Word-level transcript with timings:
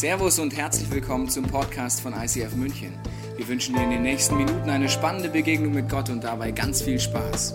Servus 0.00 0.38
und 0.38 0.56
herzlich 0.56 0.90
willkommen 0.90 1.28
zum 1.28 1.44
Podcast 1.44 2.00
von 2.00 2.14
ICF 2.14 2.54
München. 2.54 2.94
Wir 3.36 3.46
wünschen 3.46 3.74
dir 3.74 3.82
in 3.82 3.90
den 3.90 4.00
nächsten 4.00 4.34
Minuten 4.34 4.70
eine 4.70 4.88
spannende 4.88 5.28
Begegnung 5.28 5.74
mit 5.74 5.90
Gott 5.90 6.08
und 6.08 6.24
dabei 6.24 6.52
ganz 6.52 6.80
viel 6.80 6.98
Spaß. 6.98 7.52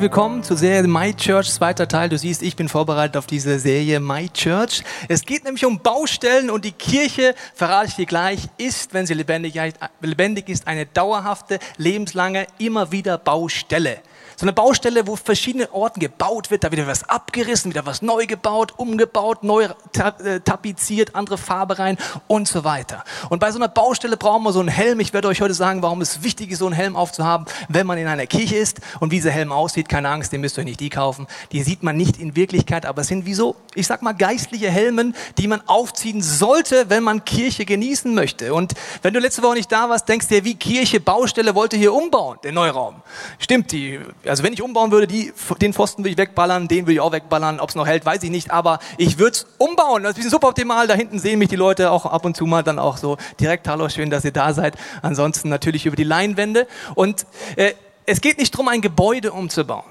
Willkommen 0.00 0.42
zur 0.42 0.56
Serie 0.56 0.88
My 0.88 1.14
Church, 1.14 1.48
zweiter 1.52 1.86
Teil. 1.86 2.08
Du 2.08 2.18
siehst, 2.18 2.42
ich 2.42 2.56
bin 2.56 2.68
vorbereitet 2.68 3.16
auf 3.16 3.28
diese 3.28 3.60
Serie 3.60 4.00
My 4.00 4.28
Church. 4.30 4.82
Es 5.06 5.24
geht 5.24 5.44
nämlich 5.44 5.64
um 5.64 5.78
Baustellen 5.78 6.50
und 6.50 6.64
die 6.64 6.72
Kirche, 6.72 7.36
verrate 7.54 7.86
ich 7.86 7.94
dir 7.94 8.06
gleich, 8.06 8.48
ist, 8.58 8.94
wenn 8.94 9.06
sie 9.06 9.14
lebendig, 9.14 9.60
lebendig 10.00 10.48
ist, 10.48 10.66
eine 10.66 10.86
dauerhafte, 10.86 11.60
lebenslange, 11.76 12.48
immer 12.58 12.90
wieder 12.90 13.16
Baustelle. 13.16 14.00
So 14.42 14.46
eine 14.46 14.54
Baustelle, 14.54 15.06
wo 15.06 15.14
verschiedene 15.14 15.72
Orten 15.72 16.00
gebaut 16.00 16.50
wird, 16.50 16.64
da 16.64 16.72
wird 16.72 16.84
was 16.88 17.08
abgerissen, 17.08 17.70
wieder 17.70 17.86
was 17.86 18.02
neu 18.02 18.26
gebaut, 18.26 18.74
umgebaut, 18.76 19.44
neu 19.44 19.66
äh, 19.66 20.40
tapeziert, 20.40 21.14
andere 21.14 21.38
Farbe 21.38 21.78
rein 21.78 21.96
und 22.26 22.48
so 22.48 22.64
weiter. 22.64 23.04
Und 23.28 23.38
bei 23.38 23.52
so 23.52 23.58
einer 23.60 23.68
Baustelle 23.68 24.16
brauchen 24.16 24.42
wir 24.42 24.52
so 24.52 24.58
einen 24.58 24.68
Helm. 24.68 24.98
Ich 24.98 25.12
werde 25.12 25.28
euch 25.28 25.42
heute 25.42 25.54
sagen, 25.54 25.80
warum 25.80 26.00
es 26.00 26.24
wichtig 26.24 26.50
ist, 26.50 26.58
so 26.58 26.66
einen 26.66 26.74
Helm 26.74 26.96
aufzuhaben, 26.96 27.46
wenn 27.68 27.86
man 27.86 27.98
in 27.98 28.08
einer 28.08 28.26
Kirche 28.26 28.56
ist. 28.56 28.80
Und 28.98 29.12
wie 29.12 29.18
dieser 29.18 29.30
Helm 29.30 29.52
aussieht, 29.52 29.88
keine 29.88 30.08
Angst, 30.08 30.32
den 30.32 30.40
müsst 30.40 30.58
ihr 30.58 30.62
euch 30.62 30.66
nicht 30.66 30.80
die 30.80 30.90
kaufen. 30.90 31.28
Die 31.52 31.62
sieht 31.62 31.84
man 31.84 31.96
nicht 31.96 32.18
in 32.18 32.34
Wirklichkeit, 32.34 32.84
aber 32.84 33.02
es 33.02 33.06
sind 33.06 33.26
wie 33.26 33.34
so, 33.34 33.54
ich 33.76 33.86
sag 33.86 34.02
mal, 34.02 34.10
geistliche 34.12 34.70
Helmen, 34.70 35.14
die 35.38 35.46
man 35.46 35.62
aufziehen 35.68 36.20
sollte, 36.20 36.90
wenn 36.90 37.04
man 37.04 37.24
Kirche 37.24 37.64
genießen 37.64 38.12
möchte. 38.12 38.54
Und 38.54 38.72
wenn 39.02 39.14
du 39.14 39.20
letzte 39.20 39.44
Woche 39.44 39.54
nicht 39.54 39.70
da 39.70 39.88
warst, 39.88 40.08
denkst 40.08 40.26
du 40.26 40.34
dir, 40.34 40.44
wie 40.44 40.56
Kirche, 40.56 40.98
Baustelle 40.98 41.54
wollte 41.54 41.76
hier 41.76 41.94
umbauen, 41.94 42.38
den 42.42 42.56
Neuraum. 42.56 43.02
Stimmt, 43.38 43.70
die 43.70 44.00
also 44.32 44.44
wenn 44.44 44.54
ich 44.54 44.62
umbauen 44.62 44.90
würde, 44.90 45.06
die, 45.06 45.30
den 45.60 45.74
Pfosten 45.74 46.04
würde 46.04 46.12
ich 46.12 46.16
wegballern, 46.16 46.66
den 46.66 46.86
würde 46.86 46.94
ich 46.94 47.00
auch 47.00 47.12
wegballern. 47.12 47.60
Ob 47.60 47.68
es 47.68 47.74
noch 47.74 47.86
hält, 47.86 48.06
weiß 48.06 48.22
ich 48.22 48.30
nicht. 48.30 48.50
Aber 48.50 48.78
ich 48.96 49.18
würde 49.18 49.32
es 49.32 49.46
umbauen. 49.58 50.04
Das 50.04 50.12
ist 50.12 50.14
ein 50.14 50.20
bisschen 50.20 50.30
suboptimal. 50.30 50.86
Da 50.86 50.94
hinten 50.94 51.18
sehen 51.18 51.38
mich 51.38 51.50
die 51.50 51.56
Leute 51.56 51.90
auch 51.90 52.06
ab 52.06 52.24
und 52.24 52.34
zu 52.34 52.46
mal 52.46 52.62
dann 52.62 52.78
auch 52.78 52.96
so 52.96 53.18
direkt. 53.38 53.68
Hallo, 53.68 53.90
schön, 53.90 54.08
dass 54.08 54.24
ihr 54.24 54.32
da 54.32 54.54
seid. 54.54 54.78
Ansonsten 55.02 55.50
natürlich 55.50 55.84
über 55.84 55.96
die 55.96 56.04
Leinwände. 56.04 56.66
Und 56.94 57.26
äh, 57.56 57.74
es 58.06 58.22
geht 58.22 58.38
nicht 58.38 58.54
darum, 58.54 58.68
ein 58.68 58.80
Gebäude 58.80 59.32
umzubauen. 59.32 59.84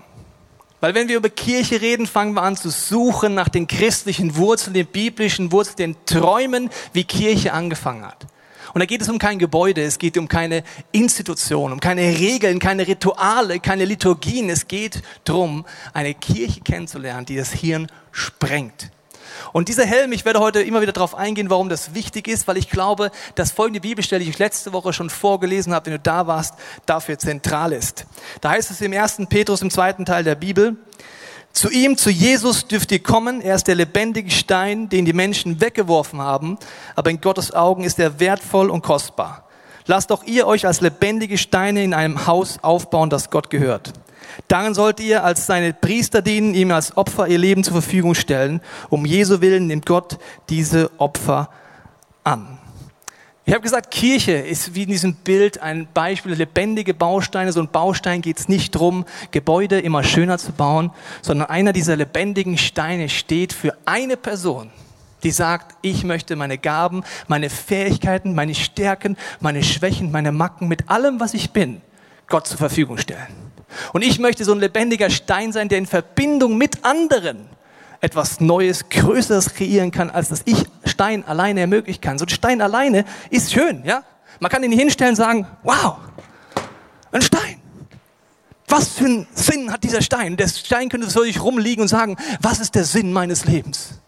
Weil 0.80 0.96
wenn 0.96 1.08
wir 1.08 1.18
über 1.18 1.30
Kirche 1.30 1.80
reden, 1.80 2.08
fangen 2.08 2.34
wir 2.34 2.42
an 2.42 2.58
zu 2.58 2.72
suchen 2.72 3.36
nach 3.36 3.48
den 3.48 3.68
christlichen 3.68 4.38
Wurzeln, 4.38 4.74
den 4.74 4.88
biblischen 4.88 5.52
Wurzeln, 5.52 5.76
den 5.78 5.96
Träumen, 6.08 6.72
wie 6.94 7.04
Kirche 7.04 7.54
angefangen 7.54 8.08
hat. 8.08 8.26
Und 8.74 8.80
da 8.80 8.86
geht 8.86 9.02
es 9.02 9.10
um 9.10 9.20
kein 9.20 9.40
Gebäude, 9.40 9.82
es 9.84 10.00
geht 10.00 10.18
um 10.18 10.28
keine 10.28 10.64
Institution, 10.92 11.72
um 11.72 11.80
keine 11.80 12.02
Regeln, 12.02 12.60
keine 12.60 12.88
Rituale, 12.88 13.60
keine 13.60 13.86
Liturgien. 13.86 14.50
Es 14.50 14.68
geht 14.68 15.02
darum, 15.24 15.66
eine 15.94 16.14
Kirche 16.14 16.62
kennenzulernen, 16.62 17.26
die 17.26 17.36
das 17.36 17.52
Hirn 17.52 17.88
sprengt. 18.12 18.92
Und 19.54 19.70
dieser 19.70 19.86
Helm, 19.86 20.12
ich 20.12 20.26
werde 20.26 20.40
heute 20.40 20.62
immer 20.62 20.82
wieder 20.82 20.92
darauf 20.92 21.16
eingehen, 21.16 21.50
warum 21.50 21.70
das 21.70 21.94
wichtig 21.94 22.28
ist, 22.28 22.48
weil 22.48 22.58
ich 22.58 22.70
glaube, 22.70 23.12
dass 23.36 23.52
folgende 23.52 23.82
Bibelstelle, 23.82 24.24
die 24.24 24.30
ich 24.30 24.40
letzte 24.40 24.74
Woche 24.74 24.94
schon 24.94 25.10
vorgelesen 25.10 25.74
habe, 25.74 25.88
wenn 25.88 25.94
du 25.94 26.00
da 26.00 26.28
warst, 26.28 26.56
dafür 26.86 27.18
zentral 27.18 27.74
ist. 27.74 28.06
Da 28.42 28.52
heißt 28.52 28.72
es 28.72 28.82
im 28.82 28.94
ersten 28.94 29.28
Petrus 29.28 29.62
im 29.62 29.70
zweiten 29.70 30.06
Teil 30.06 30.24
der 30.24 30.36
Bibel, 30.36 30.78
zu 31.54 31.70
ihm, 31.70 31.98
zu 31.98 32.10
Jesus 32.10 32.68
dürft 32.68 32.92
ihr 32.92 33.04
kommen. 33.04 33.42
Er 33.42 33.56
ist 33.56 33.68
der 33.68 33.76
lebendige 33.76 34.32
Stein, 34.32 34.90
den 34.90 35.06
die 35.06 35.14
Menschen 35.14 35.60
weggeworfen 35.60 36.22
haben, 36.22 36.58
aber 36.96 37.10
in 37.10 37.20
Gottes 37.20 37.54
Augen 37.54 37.84
ist 37.84 38.00
er 38.00 38.20
wertvoll 38.20 38.70
und 38.70 38.82
kostbar. 38.82 39.46
Lasst 39.86 40.12
auch 40.12 40.24
ihr 40.24 40.48
euch 40.48 40.66
als 40.66 40.82
lebendige 40.82 41.38
Steine 41.38 41.84
in 41.84 41.94
einem 41.94 42.28
Haus 42.28 42.60
aufbauen, 42.62 43.10
das 43.10 43.30
Gott 43.30 43.50
gehört. 43.50 43.94
Darin 44.48 44.74
sollt 44.74 45.00
ihr 45.00 45.24
als 45.24 45.46
seine 45.46 45.74
Priester 45.74 46.22
dienen, 46.22 46.54
ihm 46.54 46.72
als 46.72 46.96
Opfer 46.96 47.28
ihr 47.28 47.38
Leben 47.38 47.64
zur 47.64 47.74
Verfügung 47.74 48.16
stellen. 48.16 48.62
Um 48.90 49.06
Jesu 49.06 49.42
Willen 49.42 49.68
nimmt 49.68 49.86
Gott 49.86 50.20
diese 50.50 50.92
Opfer 51.00 51.50
an. 52.24 52.61
Ich 53.44 53.54
habe 53.54 53.64
gesagt, 53.64 53.90
Kirche 53.90 54.34
ist 54.34 54.76
wie 54.76 54.84
in 54.84 54.90
diesem 54.90 55.16
Bild 55.16 55.62
ein 55.62 55.88
Beispiel, 55.92 56.34
lebendige 56.34 56.94
Bausteine. 56.94 57.52
So 57.52 57.60
ein 57.60 57.70
Baustein 57.70 58.22
geht 58.22 58.40
es 58.40 58.48
nicht 58.48 58.76
darum, 58.76 59.06
Gebäude 59.32 59.80
immer 59.80 60.04
schöner 60.04 60.38
zu 60.38 60.52
bauen, 60.52 60.92
sondern 61.24 61.50
einer 61.50 61.74
dieser 61.74 61.96
lebendigen 61.96 62.60
Steine 62.60 63.10
steht 63.10 63.52
für 63.52 63.76
eine 63.86 64.16
Person, 64.16 64.70
die 65.24 65.32
sagt, 65.32 65.76
ich 65.82 66.04
möchte 66.04 66.36
meine 66.36 66.60
Gaben, 66.60 67.04
meine 67.28 67.50
Fähigkeiten, 67.50 68.36
meine 68.36 68.54
Stärken, 68.54 69.18
meine 69.40 69.64
Schwächen, 69.64 70.12
meine 70.12 70.32
Macken 70.32 70.68
mit 70.68 70.90
allem, 70.90 71.20
was 71.20 71.34
ich 71.34 71.50
bin, 71.50 71.82
Gott 72.28 72.46
zur 72.46 72.60
Verfügung 72.60 73.00
stellen. 73.00 73.28
Und 73.92 74.04
ich 74.04 74.20
möchte 74.20 74.46
so 74.46 74.52
ein 74.52 74.60
lebendiger 74.60 75.10
Stein 75.10 75.52
sein, 75.52 75.68
der 75.68 75.80
in 75.80 75.88
Verbindung 75.88 76.58
mit 76.60 76.86
anderen 76.86 77.50
etwas 78.02 78.40
Neues, 78.40 78.90
Größeres 78.90 79.54
kreieren 79.54 79.92
kann, 79.92 80.10
als 80.10 80.30
das 80.30 80.42
ich 80.46 80.66
Stein 80.92 81.26
alleine 81.26 81.62
ermöglichen 81.62 82.02
kann. 82.02 82.20
So 82.20 82.26
ein 82.26 82.30
Stein 82.30 82.62
alleine 82.62 83.06
ist 83.30 83.52
schön, 83.52 83.84
ja? 83.86 84.04
Man 84.40 84.52
kann 84.52 84.64
ihn 84.64 84.72
hinstellen 84.72 85.12
und 85.12 85.16
sagen, 85.18 85.48
wow, 85.64 85.98
ein 87.12 87.22
Stein. 87.22 87.62
Was 88.68 88.90
für 88.90 89.06
einen 89.06 89.28
Sinn 89.34 89.72
hat 89.72 89.84
dieser 89.84 90.02
Stein? 90.02 90.38
Der 90.38 90.48
Stein 90.48 90.90
könnte 90.90 91.10
so 91.10 91.24
sich 91.24 91.42
rumliegen 91.42 91.82
und 91.82 91.88
sagen, 91.90 92.16
was 92.42 92.60
ist 92.60 92.74
der 92.76 92.86
Sinn 92.86 93.12
meines 93.12 93.46
Lebens? 93.46 94.00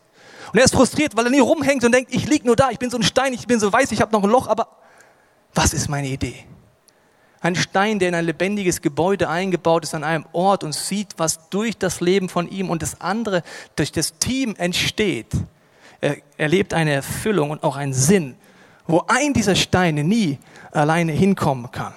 Und 0.51 0.59
er 0.59 0.65
ist 0.65 0.73
frustriert, 0.73 1.15
weil 1.15 1.25
er 1.25 1.31
nie 1.31 1.39
rumhängt 1.39 1.83
und 1.83 1.91
denkt, 1.91 2.13
ich 2.13 2.27
lieg 2.27 2.45
nur 2.45 2.55
da, 2.55 2.69
ich 2.69 2.79
bin 2.79 2.89
so 2.89 2.97
ein 2.97 3.03
Stein, 3.03 3.33
ich 3.33 3.47
bin 3.47 3.59
so 3.59 3.73
weiß, 3.73 3.91
ich 3.91 4.01
habe 4.01 4.11
noch 4.11 4.23
ein 4.23 4.29
Loch, 4.29 4.47
aber 4.47 4.67
was 5.53 5.73
ist 5.73 5.89
meine 5.89 6.07
Idee? 6.07 6.45
Ein 7.41 7.55
Stein, 7.55 7.99
der 7.99 8.07
in 8.07 8.15
ein 8.15 8.25
lebendiges 8.25 8.81
Gebäude 8.81 9.27
eingebaut 9.27 9.83
ist, 9.83 9.93
an 9.93 10.05
einem 10.05 10.25
Ort 10.31 10.63
und 10.63 10.73
sieht, 10.73 11.15
was 11.17 11.49
durch 11.49 11.77
das 11.77 11.99
Leben 11.99 12.29
von 12.29 12.47
ihm 12.47 12.69
und 12.69 12.81
das 12.81 13.01
andere, 13.01 13.43
durch 13.75 13.91
das 13.91 14.17
Team 14.17 14.55
entsteht. 14.57 15.27
Er 16.03 16.17
erlebt 16.35 16.73
eine 16.73 16.91
Erfüllung 16.91 17.51
und 17.51 17.63
auch 17.63 17.77
einen 17.77 17.93
Sinn, 17.93 18.35
wo 18.87 19.05
ein 19.07 19.33
dieser 19.33 19.55
Steine 19.55 20.03
nie 20.03 20.37
alleine 20.73 21.13
hinkommen 21.13 21.71
kann. 21.71 21.93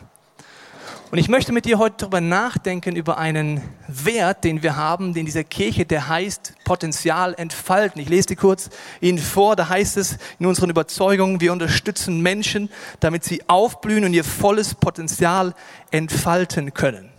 Und 1.11 1.19
ich 1.19 1.29
möchte 1.29 1.51
mit 1.51 1.65
dir 1.65 1.81
heute 1.81 1.97
darüber 1.99 2.21
nachdenken, 2.21 2.95
über 2.95 3.19
einen 3.19 3.63
Wert, 3.89 4.45
den 4.45 4.63
wir 4.63 4.77
haben, 4.77 5.13
den 5.13 5.27
dieser 5.27 5.43
Kirche, 5.43 5.87
der 5.87 6.09
heißt 6.09 6.55
Potenzial 6.65 7.35
entfalten. 7.37 8.01
Ich 8.01 8.09
lese 8.09 8.29
dir 8.29 8.37
kurz 8.37 8.71
Ihnen 9.01 9.19
vor, 9.19 9.57
da 9.57 9.69
heißt 9.69 9.97
es 9.97 10.19
in 10.39 10.47
unseren 10.47 10.71
Überzeugungen, 10.71 11.41
wir 11.41 11.51
unterstützen 11.53 12.21
Menschen, 12.21 12.71
damit 13.01 13.25
sie 13.25 13.43
aufblühen 13.49 14.05
und 14.05 14.15
ihr 14.15 14.23
volles 14.23 14.77
Potenzial 14.77 15.53
entfalten 15.91 16.73
können. 16.73 17.11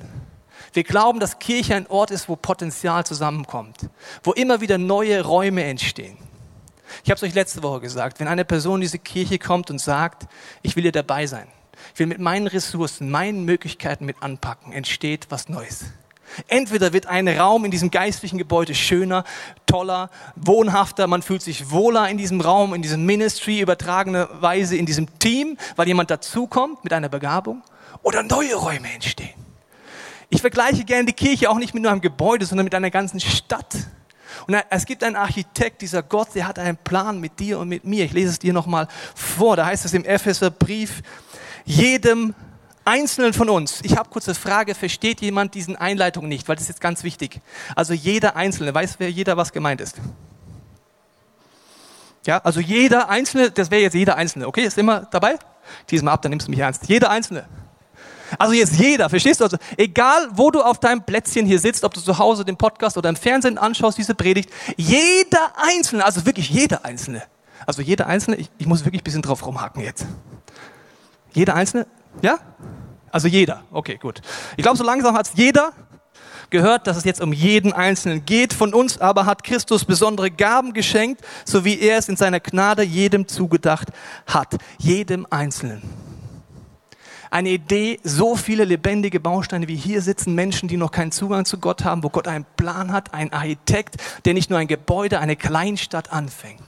Wir 0.71 0.85
glauben, 0.85 1.19
dass 1.19 1.37
Kirche 1.37 1.75
ein 1.75 1.87
Ort 1.87 2.11
ist, 2.11 2.29
wo 2.29 2.37
Potenzial 2.37 3.05
zusammenkommt, 3.05 3.89
wo 4.23 4.31
immer 4.31 4.61
wieder 4.61 4.77
neue 4.77 5.21
Räume 5.21 5.65
entstehen. 5.65 6.17
Ich 7.03 7.09
habe 7.09 7.17
es 7.17 7.23
euch 7.23 7.33
letzte 7.33 7.63
Woche 7.63 7.81
gesagt, 7.81 8.19
wenn 8.19 8.27
eine 8.27 8.45
Person 8.45 8.75
in 8.75 8.81
diese 8.81 8.99
Kirche 8.99 9.39
kommt 9.39 9.69
und 9.69 9.79
sagt, 9.79 10.27
ich 10.61 10.75
will 10.75 10.83
hier 10.83 10.91
dabei 10.91 11.27
sein, 11.27 11.47
ich 11.93 11.99
will 11.99 12.07
mit 12.07 12.19
meinen 12.19 12.47
Ressourcen, 12.47 13.09
meinen 13.09 13.45
Möglichkeiten 13.45 14.05
mit 14.05 14.21
anpacken, 14.21 14.73
entsteht 14.73 15.27
was 15.29 15.49
Neues. 15.49 15.85
Entweder 16.47 16.93
wird 16.93 17.07
ein 17.07 17.27
Raum 17.27 17.65
in 17.65 17.71
diesem 17.71 17.89
geistlichen 17.89 18.37
Gebäude 18.37 18.75
schöner, 18.75 19.23
toller, 19.65 20.09
wohnhafter, 20.35 21.07
man 21.07 21.21
fühlt 21.21 21.41
sich 21.41 21.71
wohler 21.71 22.09
in 22.09 22.17
diesem 22.17 22.41
Raum, 22.41 22.73
in 22.73 22.81
diesem 22.81 23.05
Ministry, 23.05 23.61
übertragenerweise 23.61 24.75
in 24.75 24.85
diesem 24.85 25.19
Team, 25.19 25.57
weil 25.75 25.87
jemand 25.87 26.11
dazukommt 26.11 26.83
mit 26.83 26.93
einer 26.93 27.09
Begabung, 27.09 27.63
oder 28.03 28.23
neue 28.23 28.55
Räume 28.55 28.91
entstehen. 28.93 29.33
Ich 30.29 30.41
vergleiche 30.41 30.83
gerne 30.83 31.05
die 31.05 31.13
Kirche 31.13 31.49
auch 31.49 31.57
nicht 31.57 31.73
mit 31.73 31.83
nur 31.83 31.91
einem 31.91 32.01
Gebäude, 32.01 32.45
sondern 32.45 32.65
mit 32.65 32.75
einer 32.75 32.91
ganzen 32.91 33.19
Stadt. 33.19 33.75
Und 34.45 34.55
es 34.69 34.85
gibt 34.85 35.03
einen 35.03 35.15
Architekt, 35.15 35.81
dieser 35.81 36.03
Gott, 36.03 36.29
der 36.35 36.47
hat 36.47 36.59
einen 36.59 36.77
Plan 36.77 37.19
mit 37.19 37.39
dir 37.39 37.59
und 37.59 37.69
mit 37.69 37.85
mir. 37.85 38.05
Ich 38.05 38.13
lese 38.13 38.29
es 38.29 38.39
dir 38.39 38.53
nochmal 38.53 38.87
vor. 39.15 39.55
Da 39.55 39.65
heißt 39.65 39.85
es 39.85 39.93
im 39.93 40.05
Epheserbrief, 40.05 41.01
jedem 41.65 42.35
Einzelnen 42.85 43.33
von 43.33 43.49
uns. 43.49 43.81
Ich 43.83 43.97
habe 43.97 44.09
kurze 44.09 44.33
Frage, 44.33 44.73
versteht 44.73 45.19
jemand 45.19 45.55
diesen 45.55 45.75
Einleitung 45.75 46.27
nicht? 46.27 46.47
Weil 46.47 46.55
das 46.55 46.63
ist 46.63 46.69
jetzt 46.69 46.81
ganz 46.81 47.03
wichtig. 47.03 47.41
Also 47.75 47.93
jeder 47.93 48.35
Einzelne, 48.35 48.73
weiß 48.73 48.95
wer 48.99 49.11
jeder, 49.11 49.35
was 49.35 49.51
gemeint 49.51 49.81
ist? 49.81 49.97
Ja, 52.25 52.39
also 52.39 52.59
jeder 52.59 53.09
Einzelne, 53.09 53.51
das 53.51 53.71
wäre 53.71 53.81
jetzt 53.81 53.93
jeder 53.93 54.15
Einzelne. 54.15 54.47
Okay, 54.47 54.63
ist 54.63 54.77
immer 54.77 55.07
dabei? 55.11 55.37
Diesmal 55.89 56.13
ab, 56.13 56.21
dann 56.21 56.29
nimmst 56.29 56.47
du 56.47 56.51
mich 56.51 56.59
ernst. 56.59 56.87
Jeder 56.87 57.09
Einzelne. 57.09 57.45
Also 58.37 58.53
jetzt 58.53 58.75
jeder, 58.75 59.09
verstehst 59.09 59.39
du? 59.39 59.45
Also 59.45 59.57
egal, 59.77 60.29
wo 60.33 60.51
du 60.51 60.61
auf 60.61 60.79
deinem 60.79 61.03
Plätzchen 61.03 61.45
hier 61.45 61.59
sitzt, 61.59 61.83
ob 61.83 61.93
du 61.93 62.01
zu 62.01 62.17
Hause 62.17 62.45
den 62.45 62.57
Podcast 62.57 62.97
oder 62.97 63.09
im 63.09 63.15
Fernsehen 63.15 63.57
anschaust, 63.57 63.97
diese 63.97 64.15
Predigt, 64.15 64.49
jeder 64.75 65.53
Einzelne, 65.55 66.05
also 66.05 66.25
wirklich 66.25 66.49
jeder 66.49 66.85
Einzelne. 66.85 67.23
Also 67.65 67.81
jeder 67.81 68.07
Einzelne, 68.07 68.37
ich, 68.37 68.49
ich 68.57 68.65
muss 68.65 68.85
wirklich 68.85 69.01
ein 69.01 69.03
bisschen 69.03 69.21
drauf 69.21 69.45
rumhaken 69.45 69.83
jetzt. 69.83 70.05
Jeder 71.33 71.55
Einzelne? 71.55 71.87
Ja? 72.21 72.39
Also 73.11 73.27
jeder. 73.27 73.63
Okay, 73.71 73.97
gut. 73.97 74.21
Ich 74.57 74.63
glaube, 74.63 74.77
so 74.77 74.83
langsam 74.83 75.15
hat 75.15 75.27
es 75.27 75.33
jeder 75.35 75.71
gehört, 76.49 76.87
dass 76.87 76.97
es 76.97 77.03
jetzt 77.03 77.21
um 77.21 77.33
jeden 77.33 77.73
Einzelnen 77.73 78.25
geht. 78.25 78.53
Von 78.53 78.73
uns 78.73 78.99
aber 78.99 79.25
hat 79.25 79.43
Christus 79.43 79.85
besondere 79.85 80.31
Gaben 80.31 80.73
geschenkt, 80.73 81.21
so 81.45 81.65
wie 81.65 81.79
er 81.79 81.97
es 81.97 82.09
in 82.09 82.15
seiner 82.15 82.39
Gnade 82.39 82.83
jedem 82.83 83.27
zugedacht 83.27 83.89
hat. 84.25 84.55
Jedem 84.77 85.27
Einzelnen. 85.29 85.81
Eine 87.29 87.49
Idee, 87.49 87.99
so 88.03 88.35
viele 88.35 88.63
lebendige 88.63 89.19
Bausteine 89.19 89.67
wie 89.67 89.75
hier 89.75 90.01
sitzen, 90.01 90.33
Menschen, 90.33 90.69
die 90.69 90.77
noch 90.77 90.91
keinen 90.91 91.11
Zugang 91.11 91.45
zu 91.45 91.57
Gott 91.57 91.83
haben, 91.83 92.03
wo 92.03 92.09
Gott 92.09 92.27
einen 92.27 92.45
Plan 92.55 92.91
hat, 92.91 93.13
ein 93.13 93.33
Architekt, 93.33 93.97
der 94.25 94.33
nicht 94.33 94.49
nur 94.49 94.59
ein 94.59 94.67
Gebäude, 94.67 95.19
eine 95.19 95.35
Kleinstadt 95.35 96.11
anfängt. 96.11 96.63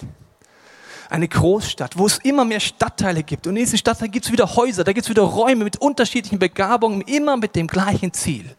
Eine 1.10 1.28
Großstadt, 1.28 1.98
wo 1.98 2.06
es 2.06 2.20
immer 2.20 2.46
mehr 2.46 2.60
Stadtteile 2.60 3.24
gibt. 3.24 3.48
Und 3.48 3.56
in 3.56 3.64
diesen 3.64 3.80
Stadtteilen 3.80 4.12
gibt 4.12 4.26
es 4.26 4.32
wieder 4.32 4.56
Häuser, 4.56 4.84
da 4.84 4.94
gibt 4.94 5.06
es 5.06 5.10
wieder 5.10 5.24
Räume 5.24 5.64
mit 5.64 5.78
unterschiedlichen 5.78 6.40
Begabungen, 6.40 7.02
immer 7.02 7.38
mit 7.38 7.56
dem 7.56 7.68
gleichen 7.68 8.14
Ziel. 8.14 8.56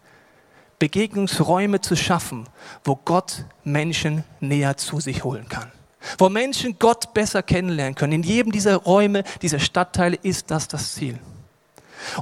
Begegnungsräume 0.80 1.82
zu 1.82 1.94
schaffen, 1.94 2.48
wo 2.84 2.96
Gott 2.96 3.44
Menschen 3.62 4.24
näher 4.40 4.78
zu 4.78 4.98
sich 4.98 5.22
holen 5.22 5.46
kann. 5.48 5.70
Wo 6.16 6.30
Menschen 6.30 6.78
Gott 6.78 7.12
besser 7.12 7.42
kennenlernen 7.42 7.94
können. 7.94 8.14
In 8.14 8.22
jedem 8.22 8.50
dieser 8.50 8.76
Räume, 8.76 9.22
dieser 9.42 9.58
Stadtteile 9.58 10.18
ist 10.22 10.50
das 10.50 10.66
das 10.66 10.94
Ziel. 10.94 11.18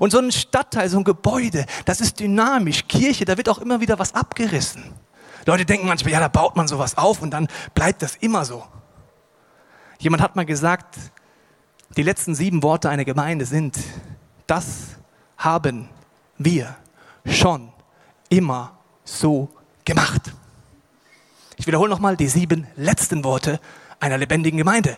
Und 0.00 0.10
so 0.10 0.18
ein 0.18 0.32
Stadtteil, 0.32 0.88
so 0.88 0.98
ein 0.98 1.04
Gebäude, 1.04 1.66
das 1.84 2.00
ist 2.00 2.20
dynamisch. 2.20 2.86
Kirche, 2.88 3.24
da 3.24 3.36
wird 3.36 3.48
auch 3.48 3.58
immer 3.58 3.80
wieder 3.80 3.98
was 3.98 4.14
abgerissen. 4.14 4.84
Leute 5.46 5.64
denken 5.64 5.86
manchmal, 5.86 6.12
ja, 6.12 6.20
da 6.20 6.28
baut 6.28 6.56
man 6.56 6.68
sowas 6.68 6.98
auf 6.98 7.22
und 7.22 7.30
dann 7.30 7.48
bleibt 7.74 8.02
das 8.02 8.16
immer 8.16 8.44
so. 8.44 8.64
Jemand 9.98 10.22
hat 10.22 10.36
mal 10.36 10.44
gesagt, 10.44 10.96
die 11.96 12.02
letzten 12.02 12.34
sieben 12.34 12.62
Worte 12.62 12.90
einer 12.90 13.04
Gemeinde 13.04 13.46
sind, 13.46 13.78
das 14.46 14.66
haben 15.36 15.88
wir 16.36 16.76
schon 17.24 17.72
immer 18.28 18.78
so 19.04 19.48
gemacht. 19.84 20.32
Ich 21.56 21.66
wiederhole 21.66 21.90
nochmal 21.90 22.16
die 22.16 22.28
sieben 22.28 22.66
letzten 22.76 23.24
Worte 23.24 23.58
einer 24.00 24.18
lebendigen 24.18 24.58
Gemeinde. 24.58 24.96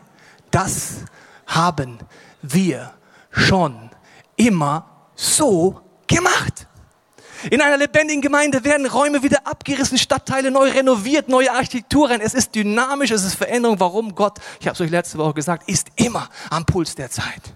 Das 0.51 1.05
haben 1.47 1.99
wir 2.43 2.93
schon 3.31 3.91
immer 4.41 4.87
so 5.15 5.81
gemacht. 6.07 6.67
In 7.51 7.63
einer 7.63 7.79
lebendigen 7.79 8.21
Gemeinde 8.21 8.65
werden 8.65 8.87
Räume 8.87 9.23
wieder 9.23 9.47
abgerissen, 9.47 9.97
Stadtteile 9.97 10.51
neu 10.51 10.71
renoviert, 10.71 11.29
neue 11.29 11.53
Architektur 11.53 12.11
rein. 12.11 12.21
Es 12.21 12.35
ist 12.35 12.55
dynamisch, 12.55 13.11
es 13.11 13.25
ist 13.25 13.35
Veränderung. 13.35 13.81
Warum 13.81 14.15
Gott, 14.15 14.39
ich 14.61 14.67
habe 14.67 14.75
es 14.75 14.81
euch 14.81 14.91
letzte 14.91 15.17
Woche 15.19 15.35
gesagt, 15.35 15.69
ist 15.69 15.89
immer 15.97 16.29
am 16.51 16.67
Puls 16.67 16.95
der 16.95 17.11
Zeit. 17.11 17.55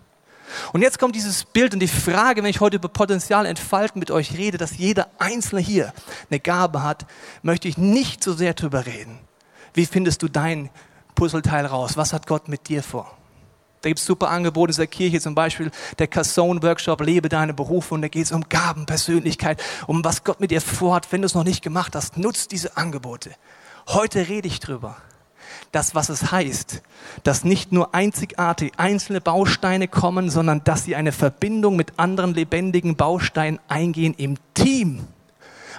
Und 0.73 0.83
jetzt 0.83 0.99
kommt 0.99 1.17
dieses 1.17 1.45
Bild 1.45 1.75
und 1.75 1.81
die 1.81 1.89
Frage, 1.89 2.43
wenn 2.43 2.51
ich 2.51 2.61
heute 2.61 2.77
über 2.77 2.89
Potenzial 2.89 3.45
entfalten 3.45 3.99
mit 3.99 4.11
euch 4.11 4.39
rede, 4.39 4.57
dass 4.57 4.79
jeder 4.79 5.11
Einzelne 5.19 5.61
hier 5.61 5.93
eine 6.31 6.41
Gabe 6.41 6.83
hat, 6.83 7.07
möchte 7.43 7.69
ich 7.69 7.77
nicht 7.77 8.23
so 8.23 8.33
sehr 8.33 8.55
darüber 8.55 8.87
reden. 8.87 9.19
Wie 9.75 9.85
findest 9.85 10.23
du 10.23 10.29
dein 10.29 10.71
Puzzleteil 11.15 11.67
raus? 11.67 11.97
Was 11.97 12.13
hat 12.13 12.27
Gott 12.27 12.49
mit 12.49 12.69
dir 12.69 12.83
vor? 12.83 13.17
Da 13.85 13.91
gibt 13.91 14.01
es 14.01 14.07
super 14.07 14.31
Angebote 14.31 14.71
in 14.71 14.77
dieser 14.77 14.87
Kirche, 14.87 15.21
zum 15.21 15.35
Beispiel 15.35 15.71
der 15.99 16.07
Cassone-Workshop, 16.07 17.03
lebe 17.03 17.29
deine 17.29 17.53
Berufung. 17.53 18.01
Da 18.01 18.09
geht 18.09 18.25
es 18.25 18.33
um 18.33 18.49
Gaben, 18.49 18.87
Persönlichkeit, 18.87 19.63
um 19.87 20.03
was 20.03 20.25
Gott 20.25 20.41
mit 20.41 20.51
dir 20.51 20.63
vorhat. 20.63 21.13
Wenn 21.13 21.21
du 21.21 21.27
es 21.27 21.35
noch 21.35 21.45
nicht 21.45 21.61
gemacht 21.61 21.95
hast, 21.95 22.17
nutzt 22.17 22.53
diese 22.53 22.79
Angebote. 22.79 23.33
Heute 23.89 24.27
rede 24.27 24.49
ich 24.49 24.59
drüber. 24.59 24.97
Das, 25.71 25.95
was 25.95 26.09
es 26.09 26.33
heißt, 26.33 26.81
dass 27.25 27.45
nicht 27.45 27.73
nur 27.73 27.95
einzigartig 27.95 28.73
einzelne 28.79 29.21
Bausteine 29.21 29.87
kommen, 29.87 30.31
sondern 30.31 30.65
dass 30.65 30.85
sie 30.85 30.97
eine 30.97 31.13
Verbindung 31.13 31.77
mit 31.77 31.99
anderen 31.99 32.33
lebendigen 32.33 32.97
Bausteinen 32.97 33.61
eingehen 33.69 34.15
im 34.17 34.37
Team. 34.55 35.07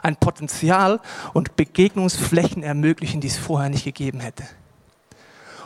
Ein 0.04 0.16
Potenzial 0.16 1.00
und 1.34 1.56
Begegnungsflächen 1.56 2.62
ermöglichen, 2.62 3.20
die 3.20 3.30
es 3.30 3.38
vorher 3.38 3.72
nicht 3.72 3.86
gegeben 3.86 4.20
hätte. 4.20 4.44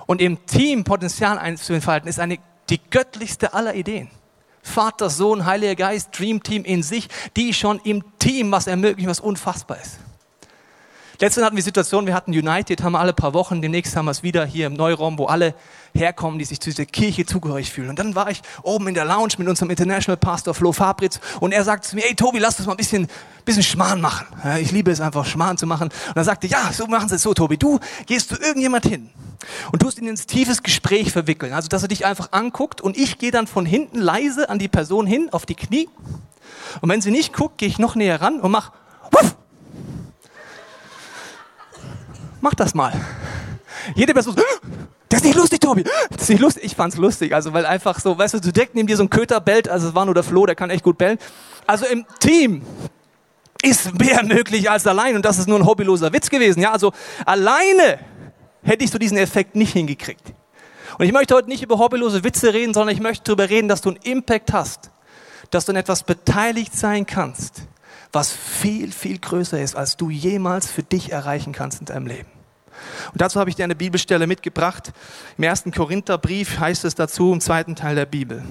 Und 0.10 0.22
im 0.22 0.44
Team 0.48 0.86
Potenzial 0.86 1.38
einzuentfalten, 1.38 2.10
ist 2.10 2.20
eine, 2.20 2.40
die 2.72 2.80
göttlichste 2.90 3.54
aller 3.54 3.76
Ideen. 3.76 4.10
Vater, 4.64 5.08
Sohn, 5.08 5.46
Heiliger 5.46 5.76
Geist, 5.76 6.18
Dream 6.18 6.42
Team 6.42 6.64
in 6.64 6.82
sich, 6.82 7.10
die 7.38 7.54
schon 7.54 7.80
im 7.84 8.04
Team 8.18 8.52
was 8.52 8.66
ermöglichen, 8.66 9.08
was 9.08 9.20
unfassbar 9.20 9.78
ist. 9.80 10.00
Letztens 11.21 11.45
hatten 11.45 11.57
wir 11.57 11.62
die 11.62 11.66
Situation, 11.66 12.07
wir 12.07 12.13
hatten 12.13 12.31
United, 12.31 12.81
haben 12.81 12.95
alle 12.95 13.12
paar 13.12 13.33
Wochen, 13.33 13.62
demnächst 13.62 13.94
haben 13.98 14.06
wir 14.06 14.12
es 14.12 14.24
wieder 14.24 14.45
hier 14.45 14.68
im 14.68 14.74
Neuraum, 14.74 15.18
wo 15.18 15.25
alle 15.25 15.54
herkommen, 15.94 16.39
die 16.39 16.45
sich 16.45 16.62
zu 16.62 16.69
dieser 16.69 16.86
Kirche 16.86 17.25
zugehörig 17.25 17.69
fühlen. 17.71 17.89
Und 17.89 18.00
dann 18.00 18.16
war 18.16 18.31
ich 18.31 18.42
oben 18.63 18.88
in 18.88 18.94
der 18.94 19.04
Lounge 19.04 19.33
mit 19.38 19.50
unserem 19.50 19.69
International 19.69 20.16
Pastor 20.16 20.54
Flo 20.54 20.71
Fabritz 20.71 21.19
und 21.42 21.51
er 21.51 21.66
sagte 21.66 21.89
zu 21.89 21.98
mir, 21.98 22.06
ey 22.06 22.16
Tobi, 22.16 22.39
lass 22.39 22.57
uns 22.57 22.68
mal 22.68 22.74
ein 22.74 22.77
bisschen, 22.77 23.07
bisschen 23.44 23.63
Schmarrn 23.63 24.00
machen. 24.00 24.27
Ich 24.62 24.71
liebe 24.71 24.92
es 24.92 25.01
einfach, 25.01 25.25
Schmarrn 25.25 25.57
zu 25.57 25.68
machen. 25.68 25.89
Und 26.07 26.16
er 26.16 26.24
sagte, 26.24 26.48
ja, 26.48 26.71
so 26.71 26.88
machen 26.88 27.10
sie 27.10 27.16
es 27.16 27.22
so, 27.22 27.33
Tobi. 27.33 27.57
Du 27.57 27.81
gehst 28.06 28.30
zu 28.30 28.36
irgendjemand 28.39 28.86
hin 28.86 29.10
und 29.74 29.81
tust 29.81 29.98
ihn 30.00 30.07
ins 30.07 30.25
tiefes 30.25 30.63
Gespräch 30.63 31.12
verwickeln. 31.12 31.51
Also, 31.51 31.68
dass 31.68 31.81
er 31.81 31.89
dich 31.89 32.06
einfach 32.06 32.31
anguckt 32.31 32.80
und 32.80 32.95
ich 32.95 33.18
gehe 33.18 33.31
dann 33.31 33.45
von 33.45 33.65
hinten 33.65 34.00
leise 34.00 34.50
an 34.50 34.57
die 34.57 34.69
Person 34.69 35.06
hin, 35.06 35.27
auf 35.33 35.45
die 35.45 35.56
Knie. 35.56 35.89
Und 36.80 36.88
wenn 36.88 37.01
sie 37.01 37.12
nicht 37.12 37.33
guckt, 37.33 37.57
gehe 37.57 37.68
ich 37.68 37.77
noch 37.77 37.95
näher 37.95 38.22
ran 38.22 38.39
und 38.39 38.51
mach, 38.51 38.72
wuff! 39.12 39.36
Mach 42.41 42.53
das 42.53 42.74
mal. 42.74 42.94
Jede 43.95 44.13
Person, 44.13 44.36
das 45.09 45.21
ist 45.21 45.25
nicht 45.25 45.36
lustig, 45.36 45.59
Tobi. 45.59 45.83
Das 46.12 46.24
ist 46.24 46.30
nicht 46.30 46.41
lustig. 46.41 46.63
Ich 46.63 46.75
fand's 46.75 46.97
lustig, 46.97 47.33
also 47.33 47.53
weil 47.53 47.65
einfach 47.65 48.00
so, 48.00 48.18
weißt 48.18 48.36
du, 48.36 48.39
du 48.39 48.51
direkt 48.51 48.75
neben 48.75 48.88
dir 48.88 48.97
so 48.97 49.03
ein 49.03 49.09
Köter 49.09 49.41
bellt, 49.41 49.68
also 49.68 49.89
es 49.89 49.95
war 49.95 50.06
nur 50.06 50.13
der 50.13 50.24
Flo, 50.24 50.45
der 50.45 50.56
kann 50.56 50.69
echt 50.69 50.83
gut 50.83 50.97
bellen. 50.97 51.18
Also 51.65 51.86
im 51.86 52.06
Team 52.19 52.63
ist 53.62 53.97
mehr 54.00 54.24
möglich 54.24 54.69
als 54.69 54.88
allein 54.88 55.15
und 55.15 55.25
das 55.25 55.38
ist 55.38 55.47
nur 55.47 55.59
ein 55.59 55.65
hobbyloser 55.65 56.13
Witz 56.13 56.30
gewesen. 56.30 56.62
Ja, 56.62 56.71
also 56.71 56.94
alleine 57.25 58.00
hätte 58.63 58.83
ich 58.83 58.91
so 58.91 58.97
diesen 58.97 59.18
Effekt 59.18 59.56
nicht 59.56 59.74
hingekriegt. 59.74 60.33
Und 60.97 61.06
ich 61.06 61.12
möchte 61.12 61.36
heute 61.36 61.50
nicht 61.50 61.63
über 61.63 61.77
hobbylose 61.77 62.24
Witze 62.24 62.53
reden, 62.53 62.74
sondern 62.74 62.94
ich 62.94 63.01
möchte 63.01 63.24
darüber 63.24 63.50
reden, 63.50 63.68
dass 63.68 63.81
du 63.81 63.89
einen 63.89 64.00
Impact 64.03 64.53
hast, 64.53 64.91
dass 65.50 65.65
du 65.65 65.71
an 65.71 65.77
etwas 65.77 66.03
beteiligt 66.03 66.75
sein 66.75 67.06
kannst, 67.06 67.63
was 68.12 68.32
viel, 68.32 68.92
viel 68.92 69.20
größer 69.20 69.62
ist, 69.62 69.76
als 69.76 69.98
du 69.98 70.10
jemals 70.10 70.70
für 70.70 70.84
dich 70.84 71.12
erreichen 71.12 71.54
kannst 71.54 71.80
in 71.80 71.86
deinem 71.86 72.08
Leben. 72.08 72.30
Und 73.12 73.22
dazu 73.22 73.40
habe 73.40 73.50
ich 73.50 73.56
dir 73.56 73.64
eine 73.64 73.76
Bibelstelle 73.76 74.28
mitgebracht. 74.28 74.92
Im 75.38 75.44
ersten 75.44 75.72
Korintherbrief 75.72 76.60
heißt 76.60 76.86
es 76.86 76.96
dazu 76.96 77.34
im 77.34 77.42
zweiten 77.42 77.76
Teil 77.76 77.96
der 77.96 78.06
Bibel. 78.06 78.44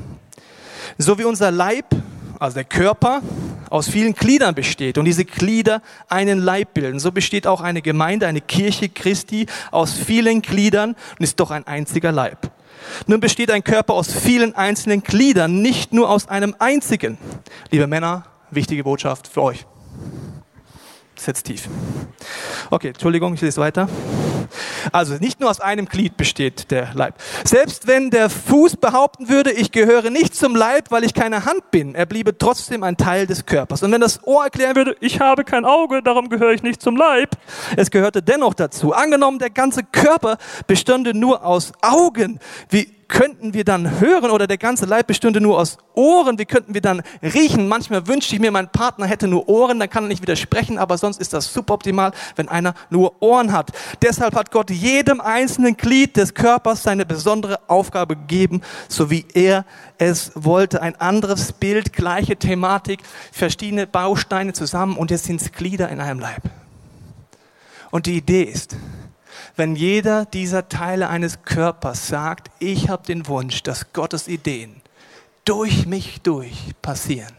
So 0.97 1.19
wie 1.19 1.25
unser 1.25 1.51
Leib, 1.51 1.87
also 2.39 2.55
der 2.55 2.65
Körper, 2.65 3.23
aus 3.71 3.89
vielen 3.89 4.15
Gliedern 4.15 4.55
besteht 4.55 4.97
und 4.97 5.05
diese 5.05 5.25
Glieder 5.25 5.83
einen 6.09 6.39
Leib 6.39 6.75
bilden, 6.75 7.01
so 7.01 7.13
besteht 7.13 7.47
auch 7.47 7.61
eine 7.61 7.83
Gemeinde, 7.83 8.27
eine 8.27 8.41
Kirche 8.41 8.89
Christi 8.89 9.47
aus 9.71 9.93
vielen 9.93 10.41
Gliedern 10.41 10.97
und 11.19 11.25
ist 11.25 11.39
doch 11.41 11.51
ein 11.51 11.67
einziger 11.67 12.13
Leib. 12.13 12.51
Nun 13.07 13.21
besteht 13.21 13.51
ein 13.51 13.65
Körper 13.65 13.95
aus 13.95 14.13
vielen 14.13 14.55
einzelnen 14.55 15.03
Gliedern, 15.03 15.61
nicht 15.61 15.93
nur 15.93 16.09
aus 16.09 16.29
einem 16.29 16.55
einzigen. 16.59 17.19
Liebe 17.71 17.87
Männer, 17.87 18.25
wichtige 18.51 18.85
Botschaft 18.85 19.29
für 19.29 19.43
euch. 19.43 19.67
Setzt 21.17 21.47
tief. 21.47 21.69
Okay, 22.71 22.89
Entschuldigung, 22.89 23.35
ich 23.35 23.41
lese 23.41 23.61
weiter. 23.61 23.89
Also 24.93 25.15
nicht 25.15 25.41
nur 25.41 25.51
aus 25.51 25.61
einem 25.61 25.87
Glied 25.87 26.17
besteht 26.17 26.71
der 26.71 26.95
Leib. 26.95 27.15
Selbst 27.45 27.87
wenn 27.87 28.11
der 28.11 28.31
Fuß 28.31 28.77
behaupten 28.77 29.29
würde, 29.29 29.51
ich 29.51 29.73
gehöre 29.73 30.11
nicht 30.11 30.35
zum 30.35 30.55
Leib, 30.55 30.91
weil 30.91 31.05
ich 31.05 31.15
keine 31.15 31.45
Hand 31.45 31.71
bin, 31.71 31.95
er 31.95 32.07
bliebe 32.07 32.39
trotzdem 32.39 32.83
ein 32.83 32.97
Teil 32.97 33.27
des 33.27 33.47
Körpers. 33.47 33.83
Und 33.83 33.93
wenn 33.93 34.01
das 34.01 34.23
Ohr 34.25 34.45
erklären 34.45 34.77
würde, 34.77 34.97
ich 35.01 35.21
habe 35.21 35.45
kein 35.45 35.65
Auge, 35.65 36.03
darum 36.03 36.29
gehöre 36.29 36.53
ich 36.53 36.63
nicht 36.63 36.81
zum 36.81 36.97
Leib, 36.97 37.31
es 37.77 37.91
gehörte 37.91 38.23
dennoch 38.23 38.55
dazu. 38.55 38.93
Angenommen, 38.93 39.39
der 39.39 39.51
ganze 39.51 39.83
Körper 39.83 40.39
bestünde 40.67 41.15
nur 41.15 41.45
aus 41.45 41.73
Augen, 41.83 42.39
wie 42.71 42.98
könnten 43.09 43.55
wir 43.55 43.65
dann 43.65 44.01
hören 44.01 44.31
oder 44.31 44.47
der 44.47 44.59
ganze 44.59 44.85
Leib 44.85 45.07
bestünde 45.07 45.41
nur 45.41 45.59
aus 45.59 45.79
Ohren, 45.95 46.39
wie 46.39 46.45
könnten 46.45 46.75
wir 46.75 46.83
dann 46.83 47.03
riechen? 47.23 47.67
Manchmal 47.67 48.07
wünschte 48.07 48.35
ich 48.35 48.41
mir, 48.41 48.51
mein 48.51 48.71
Partner 48.71 49.07
hätte 49.07 49.27
nur 49.27 49.49
Ohren, 49.49 49.81
dann 49.81 49.89
kann 49.89 50.05
er 50.05 50.09
nicht 50.09 50.23
widersprechen, 50.23 50.79
aber 50.79 50.99
sonst 50.99 51.21
ist 51.21 51.33
das 51.33 51.53
suboptimal, 51.53 52.13
wenn 52.37 52.49
einer 52.49 52.75
nur 52.91 53.21
Ohren 53.21 53.53
hat. 53.53 53.73
Deshalb 54.03 54.37
hat 54.37 54.51
Gott 54.51 54.71
jedem 54.71 55.21
einzelnen 55.21 55.77
Glied 55.77 56.17
des 56.17 56.35
Körpers 56.35 56.83
seine 56.83 57.07
besondere 57.07 57.59
Aufgabe 57.69 58.15
gegeben, 58.15 58.61
so 58.89 59.11
wie 59.11 59.25
er 59.33 59.65
es 59.97 60.31
wollte. 60.35 60.83
Ein 60.83 60.95
anderes 61.01 61.53
Bild, 61.53 61.93
gleiche 61.93 62.37
Thematik, 62.37 63.01
verschiedene 63.33 63.87
Bausteine 63.87 64.53
zusammen 64.53 64.97
und 64.97 65.11
jetzt 65.11 65.25
sind 65.25 65.41
es 65.41 65.51
Glieder 65.53 65.89
in 65.89 66.01
einem 66.01 66.21
Leib. 66.21 66.43
Und 67.91 68.07
die 68.07 68.19
Idee 68.19 68.43
ist, 68.43 68.77
wenn 69.59 69.75
jeder 69.75 70.25
dieser 70.25 70.69
Teile 70.69 71.09
eines 71.09 71.43
Körpers 71.43 72.07
sagt, 72.07 72.51
ich 72.61 72.89
habe 72.89 73.05
den 73.05 73.27
Wunsch, 73.27 73.65
dass 73.65 73.93
Gottes 73.93 74.29
Ideen 74.29 74.81
durch 75.45 75.85
mich 75.85 76.21
durch 76.23 76.75
passieren. 76.81 77.35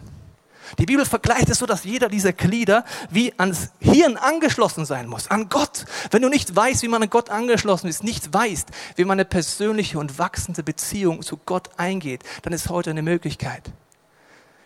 Die 0.78 0.86
Bibel 0.86 1.06
vergleicht 1.06 1.50
es 1.50 1.60
so, 1.60 1.66
dass 1.66 1.86
jeder 1.86 2.10
dieser 2.10 2.34
Glieder 2.34 2.84
wie 3.10 3.34
ans 3.38 3.70
Hirn 3.80 4.18
angeschlossen 4.18 4.86
sein 4.86 5.08
muss, 5.08 5.32
an 5.32 5.50
Gott. 5.50 5.86
Wenn 6.12 6.22
du 6.22 6.30
nicht 6.30 6.54
weißt, 6.56 6.84
wie 6.84 6.90
man 6.90 7.02
an 7.02 7.10
Gott 7.10 7.30
angeschlossen 7.30 7.88
ist, 7.88 8.04
nicht 8.04 8.32
weißt, 8.34 8.68
wie 8.98 9.06
man 9.06 9.16
eine 9.16 9.26
persönliche 9.26 9.98
und 9.98 10.20
wachsende 10.20 10.62
Beziehung 10.62 11.22
zu 11.24 11.38
Gott 11.38 11.70
eingeht, 11.78 12.24
dann 12.44 12.54
ist 12.54 12.70
heute 12.70 12.92
eine 12.92 13.02
Möglichkeit. 13.02 13.72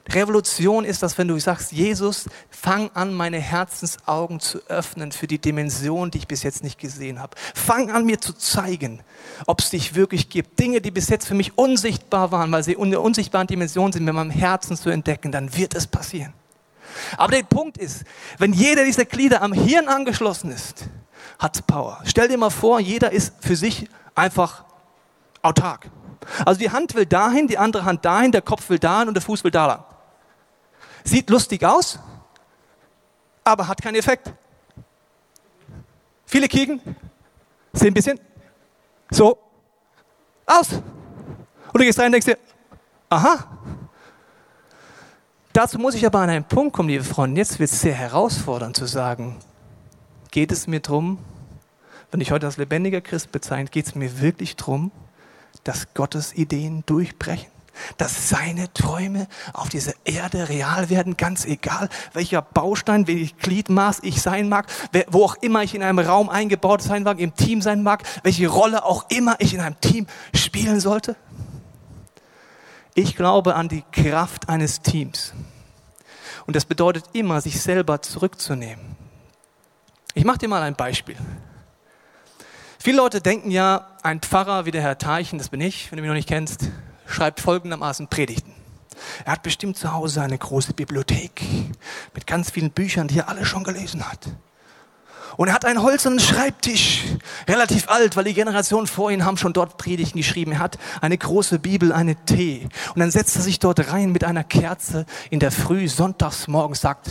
Revolution 0.10 0.84
ist 0.84 1.02
das, 1.02 1.18
wenn 1.18 1.30
du 1.30 1.40
sagst, 1.40 1.72
Jesus, 1.72 2.26
fang 2.50 2.92
an, 2.94 3.14
meine 3.14 3.40
Herzensaugen 3.40 4.42
zu 4.42 4.60
öffnen 4.68 5.14
für 5.14 5.28
die 5.28 5.40
Dimension, 5.40 6.12
die 6.12 6.18
ich 6.18 6.28
bis 6.28 6.44
jetzt 6.44 6.62
nicht 6.62 6.78
gesehen 6.78 7.20
habe. 7.20 7.38
Fang 7.56 7.90
an, 7.90 8.06
mir 8.06 8.20
zu 8.20 8.34
zeigen, 8.34 9.02
ob 9.48 9.62
es 9.62 9.70
dich 9.70 9.96
wirklich 9.96 10.30
gibt. 10.30 10.60
Dinge, 10.60 10.82
die 10.82 10.92
bis 10.92 11.08
jetzt 11.08 11.26
für 11.26 11.36
mich 11.36 11.58
unsichtbar 11.58 12.32
waren, 12.32 12.52
weil 12.52 12.64
sie 12.64 12.74
in 12.74 12.92
der 12.92 13.02
unsichtbaren 13.02 13.48
Dimension 13.48 13.94
sind, 13.94 14.08
in 14.08 14.14
meinem 14.14 14.30
Herzen 14.30 14.76
zu 14.76 14.90
entdecken, 14.90 15.32
dann 15.32 15.56
wird 15.56 15.74
es 15.74 15.88
passieren. 15.88 16.34
Aber 17.18 17.32
der 17.32 17.44
Punkt 17.44 17.78
ist, 17.78 18.04
wenn 18.38 18.52
jeder 18.52 18.84
dieser 18.84 19.06
Glieder 19.06 19.42
am 19.42 19.54
Hirn 19.54 19.88
angeschlossen 19.88 20.52
ist, 20.52 20.86
hat 21.40 21.66
Power. 21.66 22.02
Stell 22.04 22.28
dir 22.28 22.38
mal 22.38 22.50
vor, 22.50 22.80
jeder 22.80 23.12
ist 23.12 23.34
für 23.40 23.56
sich 23.56 23.88
einfach 24.16 24.66
autark. 25.42 25.90
Also 26.46 26.60
die 26.60 26.72
Hand 26.72 26.94
will 26.94 27.06
dahin, 27.06 27.48
die 27.48 27.58
andere 27.58 27.86
Hand 27.86 28.04
dahin, 28.06 28.32
der 28.32 28.42
Kopf 28.42 28.70
will 28.70 28.80
dahin 28.80 29.08
und 29.08 29.14
der 29.14 29.22
Fuß 29.22 29.44
will 29.44 29.52
da 29.52 29.66
lang. 29.66 29.84
Sieht 31.04 31.30
lustig 31.30 31.64
aus, 31.66 32.00
aber 33.44 33.68
hat 33.68 33.82
keinen 33.82 33.96
Effekt. 33.96 34.32
Viele 36.26 36.48
kicken, 36.48 36.80
sehen 37.74 37.90
ein 37.90 37.94
bisschen 37.94 38.20
so 39.12 39.38
aus. 40.46 40.72
Und 40.72 41.80
du 41.80 41.86
gehst 41.86 42.00
rein 42.00 42.08
und 42.08 42.14
denkst 42.14 42.26
dir, 42.26 42.38
aha. 43.10 43.46
Dazu 45.52 45.78
muss 45.78 45.94
ich 45.94 46.06
aber 46.06 46.20
an 46.20 46.30
einen 46.30 46.46
Punkt 46.46 46.74
kommen, 46.74 46.90
liebe 46.90 47.04
Freunde. 47.04 47.40
Jetzt 47.40 47.60
wird 47.60 47.70
es 47.70 47.82
sehr 47.82 47.94
herausfordernd 47.94 48.76
zu 48.76 48.88
sagen, 48.88 49.38
geht 50.32 50.52
es 50.52 50.66
mir 50.66 50.80
darum, 50.80 51.20
wenn 52.10 52.22
ich 52.22 52.32
heute 52.32 52.48
als 52.48 52.58
lebendiger 52.58 53.02
Christ 53.02 53.32
bezeichne, 53.32 53.70
geht 53.70 53.88
es 53.88 53.96
mir 53.96 54.20
wirklich 54.22 54.56
darum, 54.56 54.92
dass 55.64 55.94
Gottes 55.94 56.34
Ideen 56.34 56.84
durchbrechen? 56.86 57.53
Dass 57.98 58.30
seine 58.30 58.72
Träume 58.74 59.28
auf 59.54 59.70
dieser 59.70 59.94
Erde 60.06 60.50
real 60.50 60.90
werden, 60.90 61.18
ganz 61.18 61.46
egal, 61.46 61.90
welcher 62.14 62.42
Baustein, 62.42 63.08
welches 63.08 63.38
Gliedmaß 63.38 64.00
ich 64.04 64.22
sein 64.22 64.50
mag, 64.50 64.68
wo 65.08 65.26
auch 65.26 65.36
immer 65.36 65.64
ich 65.64 65.76
in 65.76 65.84
einem 65.84 66.00
Raum 66.00 66.30
eingebaut 66.30 66.82
sein 66.82 67.04
mag, 67.04 67.20
im 67.20 67.36
Team 67.36 67.62
sein 67.62 67.84
mag, 67.84 68.04
welche 68.24 68.48
Rolle 68.48 68.86
auch 68.86 69.06
immer 69.10 69.36
ich 69.40 69.54
in 69.54 69.60
einem 69.60 69.80
Team 69.82 70.08
spielen 70.36 70.80
sollte. 70.80 71.16
Ich 72.96 73.16
glaube 73.16 73.56
an 73.56 73.70
die 73.70 73.84
Kraft 73.92 74.50
eines 74.50 74.82
Teams. 74.82 75.34
Und 76.46 76.56
das 76.56 76.66
bedeutet 76.66 77.06
immer, 77.14 77.42
sich 77.42 77.60
selber 77.62 78.02
zurückzunehmen. 78.02 78.96
Ich 80.14 80.26
mache 80.26 80.38
dir 80.38 80.48
mal 80.48 80.62
ein 80.62 80.76
Beispiel. 80.76 81.16
Viele 82.78 82.98
Leute 82.98 83.22
denken 83.22 83.50
ja, 83.50 83.88
ein 84.04 84.20
Pfarrer 84.20 84.66
wie 84.66 84.72
der 84.72 84.82
Herr 84.82 84.98
Teichen, 84.98 85.40
das 85.40 85.50
bin 85.50 85.62
ich, 85.62 85.90
wenn 85.90 85.98
du 85.98 86.02
mich 86.02 86.10
noch 86.10 86.16
nicht 86.16 86.28
kennst, 86.28 86.70
schreibt 87.08 87.40
folgendermaßen 87.40 88.08
Predigten. 88.08 88.54
Er 89.26 89.34
hat 89.34 89.44
bestimmt 89.44 89.78
zu 89.78 89.92
Hause 89.94 90.22
eine 90.22 90.38
große 90.38 90.74
Bibliothek 90.74 91.42
mit 92.14 92.28
ganz 92.28 92.52
vielen 92.52 92.72
Büchern, 92.72 93.08
die 93.08 93.20
er 93.20 93.30
alle 93.30 93.46
schon 93.46 93.64
gelesen 93.64 94.10
hat. 94.10 94.30
Und 95.36 95.48
er 95.48 95.54
hat 95.56 95.66
einen 95.66 95.82
holzernen 95.82 96.20
Schreibtisch, 96.20 97.06
relativ 97.48 97.90
alt, 97.90 98.16
weil 98.16 98.26
die 98.26 98.36
Generationen 98.36 98.86
vor 98.86 99.12
ihm 99.12 99.26
haben 99.26 99.38
schon 99.38 99.54
dort 99.54 99.78
Predigten 99.78 100.20
geschrieben. 100.20 100.52
Er 100.52 100.60
hat 100.60 100.78
eine 101.02 101.18
große 101.18 101.58
Bibel, 101.60 101.92
eine 101.92 102.16
Tee. 102.26 102.68
Und 102.94 103.00
dann 103.00 103.10
setzt 103.10 103.36
er 103.36 103.42
sich 103.42 103.60
dort 103.60 103.92
rein 103.92 104.12
mit 104.12 104.24
einer 104.24 104.44
Kerze 104.44 105.06
in 105.32 105.40
der 105.40 105.52
Früh, 105.52 105.88
sonntags 105.88 106.48
morgens, 106.48 106.82
sagt, 106.82 107.10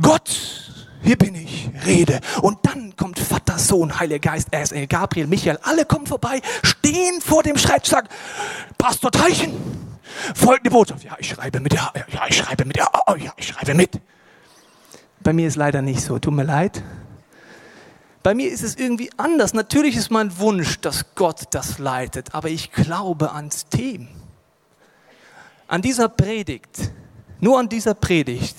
Gott, 0.00 0.85
hier 1.06 1.16
bin 1.16 1.34
ich, 1.34 1.70
rede. 1.86 2.20
Und 2.42 2.58
dann 2.62 2.94
kommt 2.96 3.18
Vater, 3.18 3.58
Sohn, 3.58 3.98
Heiliger 3.98 4.30
Geist, 4.32 4.48
er 4.50 4.62
ist 4.62 4.74
Gabriel, 4.88 5.26
Michael, 5.26 5.58
alle 5.62 5.84
kommen 5.84 6.06
vorbei, 6.06 6.40
stehen 6.62 7.20
vor 7.20 7.42
dem 7.42 7.56
Schreibtisch, 7.56 7.90
sagen, 7.90 8.08
Pastor 8.76 9.12
Teichen, 9.12 9.54
folgende 10.34 10.70
Botschaft. 10.70 11.04
Ja, 11.04 11.16
ich 11.18 11.28
schreibe 11.28 11.60
mit, 11.60 11.72
ja, 11.72 11.92
ich 12.28 12.36
schreibe 12.36 12.64
mit, 12.64 12.76
ja, 12.76 12.88
oh, 13.06 13.14
ja, 13.14 13.32
ich 13.36 13.48
schreibe 13.48 13.74
mit. 13.74 14.00
Bei 15.20 15.32
mir 15.32 15.48
ist 15.48 15.56
leider 15.56 15.82
nicht 15.82 16.00
so, 16.00 16.18
tut 16.18 16.34
mir 16.34 16.44
leid. 16.44 16.82
Bei 18.22 18.34
mir 18.34 18.50
ist 18.50 18.64
es 18.64 18.74
irgendwie 18.74 19.10
anders. 19.16 19.54
Natürlich 19.54 19.96
ist 19.96 20.10
mein 20.10 20.36
Wunsch, 20.38 20.80
dass 20.80 21.14
Gott 21.14 21.42
das 21.50 21.78
leitet, 21.78 22.34
aber 22.34 22.48
ich 22.48 22.72
glaube 22.72 23.32
ans 23.32 23.66
Team. 23.66 24.08
An 25.68 25.82
dieser 25.82 26.08
Predigt, 26.08 26.90
nur 27.40 27.58
an 27.58 27.68
dieser 27.68 27.94
Predigt 27.94 28.56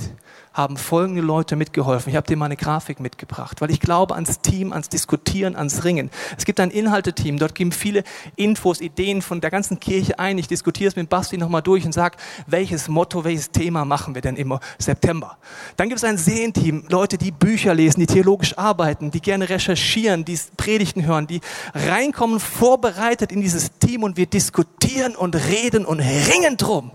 haben 0.58 0.76
folgende 0.76 1.22
Leute 1.22 1.56
mitgeholfen. 1.56 2.10
Ich 2.10 2.16
habe 2.16 2.26
dir 2.26 2.36
mal 2.36 2.46
eine 2.46 2.58
Grafik 2.58 3.00
mitgebracht, 3.00 3.62
weil 3.62 3.70
ich 3.70 3.80
glaube 3.80 4.16
ans 4.16 4.42
Team, 4.42 4.74
ans 4.74 4.90
Diskutieren, 4.90 5.56
ans 5.56 5.84
Ringen. 5.84 6.10
Es 6.36 6.46
gibt 6.46 6.60
ein 6.60 6.72
Inhalteteam, 6.72 7.38
dort 7.38 7.54
geben 7.54 7.72
viele 7.72 8.04
Infos, 8.36 8.82
Ideen 8.82 9.22
von 9.22 9.40
der 9.40 9.52
ganzen 9.52 9.80
Kirche 9.80 10.18
ein. 10.18 10.40
Ich 10.40 10.48
diskutiere 10.48 10.90
es 10.90 10.96
mit 10.96 11.10
Basti 11.10 11.38
nochmal 11.38 11.62
durch 11.62 11.86
und 11.86 11.92
sage, 11.92 12.18
welches 12.48 12.88
Motto, 12.88 13.24
welches 13.24 13.52
Thema 13.52 13.86
machen 13.86 14.16
wir 14.16 14.24
denn 14.24 14.36
immer 14.36 14.60
September. 14.80 15.38
Dann 15.76 15.90
gibt 15.90 16.00
es 16.00 16.04
ein 16.04 16.18
Sehenteam, 16.18 16.86
Leute, 16.90 17.20
die 17.20 17.32
Bücher 17.32 17.76
lesen, 17.76 18.00
die 18.00 18.08
theologisch 18.08 18.58
arbeiten, 18.58 19.12
die 19.12 19.22
gerne 19.22 19.50
recherchieren, 19.50 20.26
die 20.26 20.40
Predigten 20.58 21.06
hören, 21.06 21.28
die 21.28 21.42
reinkommen, 21.76 22.40
vorbereitet 22.40 23.32
in 23.32 23.42
dieses 23.42 23.78
Team 23.78 24.02
und 24.02 24.18
wir 24.18 24.26
diskutieren 24.26 25.16
und 25.16 25.36
reden 25.36 25.86
und 25.86 26.00
ringen 26.00 26.58
drum, 26.58 26.92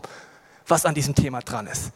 was 0.67 0.85
an 0.85 0.95
diesem 0.95 1.15
Thema 1.15 1.41
dran 1.43 1.69
ist 1.69 1.93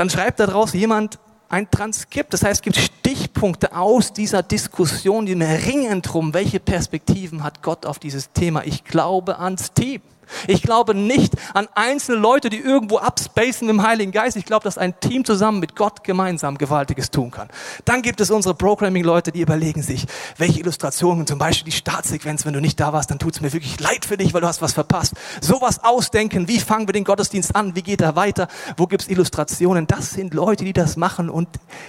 dann 0.00 0.08
schreibt 0.08 0.40
daraus 0.40 0.72
jemand 0.72 1.18
ein 1.50 1.70
Transkript. 1.70 2.32
Das 2.32 2.42
heißt, 2.42 2.60
es 2.60 2.62
gibt 2.62 2.76
Stichpunkte 2.76 3.76
aus 3.76 4.14
dieser 4.14 4.42
Diskussion, 4.42 5.26
die 5.26 5.34
ringen 5.34 6.00
drum, 6.00 6.32
welche 6.32 6.58
Perspektiven 6.58 7.44
hat 7.44 7.60
Gott 7.60 7.84
auf 7.84 7.98
dieses 7.98 8.32
Thema. 8.32 8.64
Ich 8.64 8.82
glaube 8.84 9.38
ans 9.38 9.74
Team. 9.74 10.00
Ich 10.46 10.62
glaube 10.62 10.94
nicht 10.94 11.34
an 11.54 11.68
einzelne 11.74 12.18
Leute, 12.18 12.50
die 12.50 12.58
irgendwo 12.58 12.98
abspacen 12.98 13.68
im 13.68 13.82
Heiligen 13.82 14.12
Geist. 14.12 14.36
Ich 14.36 14.44
glaube, 14.44 14.64
dass 14.64 14.78
ein 14.78 14.98
Team 15.00 15.24
zusammen 15.24 15.60
mit 15.60 15.76
Gott 15.76 16.04
gemeinsam 16.04 16.58
Gewaltiges 16.58 17.10
tun 17.10 17.30
kann. 17.30 17.48
Dann 17.84 18.02
gibt 18.02 18.20
es 18.20 18.30
unsere 18.30 18.54
Programming-Leute, 18.54 19.32
die 19.32 19.40
überlegen 19.40 19.82
sich, 19.82 20.06
welche 20.36 20.60
Illustrationen, 20.60 21.26
zum 21.26 21.38
Beispiel 21.38 21.70
die 21.70 21.76
Startsequenz, 21.76 22.44
wenn 22.46 22.52
du 22.52 22.60
nicht 22.60 22.78
da 22.80 22.92
warst, 22.92 23.10
dann 23.10 23.18
tut 23.18 23.34
es 23.34 23.40
mir 23.40 23.52
wirklich 23.52 23.78
leid 23.80 24.04
für 24.04 24.16
dich, 24.16 24.34
weil 24.34 24.40
du 24.40 24.46
hast 24.46 24.62
was 24.62 24.72
verpasst. 24.72 25.14
Sowas 25.40 25.82
ausdenken, 25.82 26.48
wie 26.48 26.58
fangen 26.58 26.88
wir 26.88 26.92
den 26.92 27.04
Gottesdienst 27.04 27.54
an, 27.54 27.74
wie 27.74 27.82
geht 27.82 28.00
er 28.00 28.16
weiter, 28.16 28.48
wo 28.76 28.86
gibt 28.86 29.02
es 29.02 29.08
Illustrationen. 29.08 29.86
Das 29.86 30.10
sind 30.10 30.34
Leute, 30.34 30.64
die 30.64 30.72
das 30.72 30.96
machen 30.96 31.30
und 31.30 31.48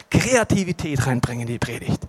Kreativität 0.09 1.05
reinbringen 1.05 1.47
in 1.47 1.53
die 1.53 1.59
Predigt. 1.59 2.01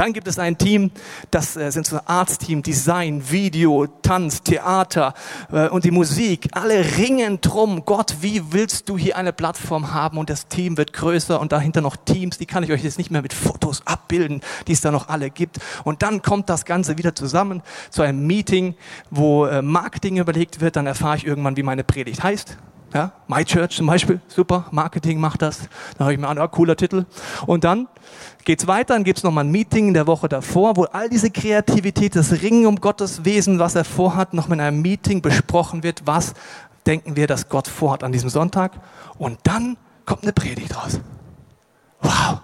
Dann 0.00 0.14
gibt 0.14 0.28
es 0.28 0.38
ein 0.38 0.56
Team, 0.56 0.92
das 1.30 1.58
äh, 1.58 1.70
sind 1.70 1.86
so 1.86 2.00
Arztteam, 2.06 2.62
Design, 2.62 3.22
Video, 3.30 3.86
Tanz, 4.00 4.42
Theater 4.42 5.12
äh, 5.52 5.68
und 5.68 5.84
die 5.84 5.90
Musik. 5.90 6.48
Alle 6.52 6.96
ringen 6.96 7.42
drum. 7.42 7.84
Gott, 7.84 8.16
wie 8.22 8.50
willst 8.50 8.88
du 8.88 8.96
hier 8.96 9.18
eine 9.18 9.34
Plattform 9.34 9.92
haben? 9.92 10.16
Und 10.16 10.30
das 10.30 10.48
Team 10.48 10.78
wird 10.78 10.94
größer 10.94 11.38
und 11.38 11.52
dahinter 11.52 11.82
noch 11.82 11.96
Teams, 11.96 12.38
die 12.38 12.46
kann 12.46 12.64
ich 12.64 12.72
euch 12.72 12.82
jetzt 12.82 12.96
nicht 12.96 13.10
mehr 13.10 13.20
mit 13.20 13.34
Fotos 13.34 13.82
abbilden, 13.84 14.40
die 14.68 14.72
es 14.72 14.80
da 14.80 14.90
noch 14.90 15.10
alle 15.10 15.28
gibt. 15.28 15.58
Und 15.84 16.00
dann 16.00 16.22
kommt 16.22 16.48
das 16.48 16.64
Ganze 16.64 16.96
wieder 16.96 17.14
zusammen 17.14 17.60
zu 17.90 18.00
einem 18.00 18.26
Meeting, 18.26 18.76
wo 19.10 19.44
äh, 19.44 19.60
Marketing 19.60 20.16
überlegt 20.16 20.62
wird. 20.62 20.76
Dann 20.76 20.86
erfahre 20.86 21.18
ich 21.18 21.26
irgendwann, 21.26 21.58
wie 21.58 21.62
meine 21.62 21.84
Predigt 21.84 22.22
heißt. 22.22 22.56
Ja, 22.92 23.12
My 23.28 23.44
Church 23.44 23.76
zum 23.76 23.86
Beispiel, 23.86 24.20
super, 24.26 24.66
Marketing 24.72 25.20
macht 25.20 25.42
das. 25.42 25.68
Da 25.96 26.04
habe 26.04 26.14
ich 26.14 26.18
mir 26.18 26.26
an, 26.26 26.38
ah, 26.38 26.48
cooler 26.48 26.76
Titel. 26.76 27.06
Und 27.46 27.62
dann 27.62 27.86
geht's 28.44 28.66
weiter, 28.66 28.94
dann 28.94 29.04
gibt's 29.04 29.22
nochmal 29.22 29.44
ein 29.44 29.50
Meeting 29.50 29.88
in 29.88 29.94
der 29.94 30.08
Woche 30.08 30.28
davor, 30.28 30.76
wo 30.76 30.84
all 30.84 31.08
diese 31.08 31.30
Kreativität, 31.30 32.16
das 32.16 32.42
Ringen 32.42 32.66
um 32.66 32.76
Gottes 32.76 33.24
Wesen, 33.24 33.60
was 33.60 33.76
er 33.76 33.84
vorhat, 33.84 34.34
noch 34.34 34.50
in 34.50 34.60
einem 34.60 34.82
Meeting 34.82 35.22
besprochen 35.22 35.84
wird. 35.84 36.02
Was 36.06 36.34
denken 36.84 37.14
wir, 37.14 37.28
dass 37.28 37.48
Gott 37.48 37.68
vorhat 37.68 38.02
an 38.02 38.10
diesem 38.10 38.28
Sonntag? 38.28 38.72
Und 39.18 39.38
dann 39.44 39.76
kommt 40.04 40.24
eine 40.24 40.32
Predigt 40.32 40.76
raus. 40.76 41.00
Wow. 42.00 42.40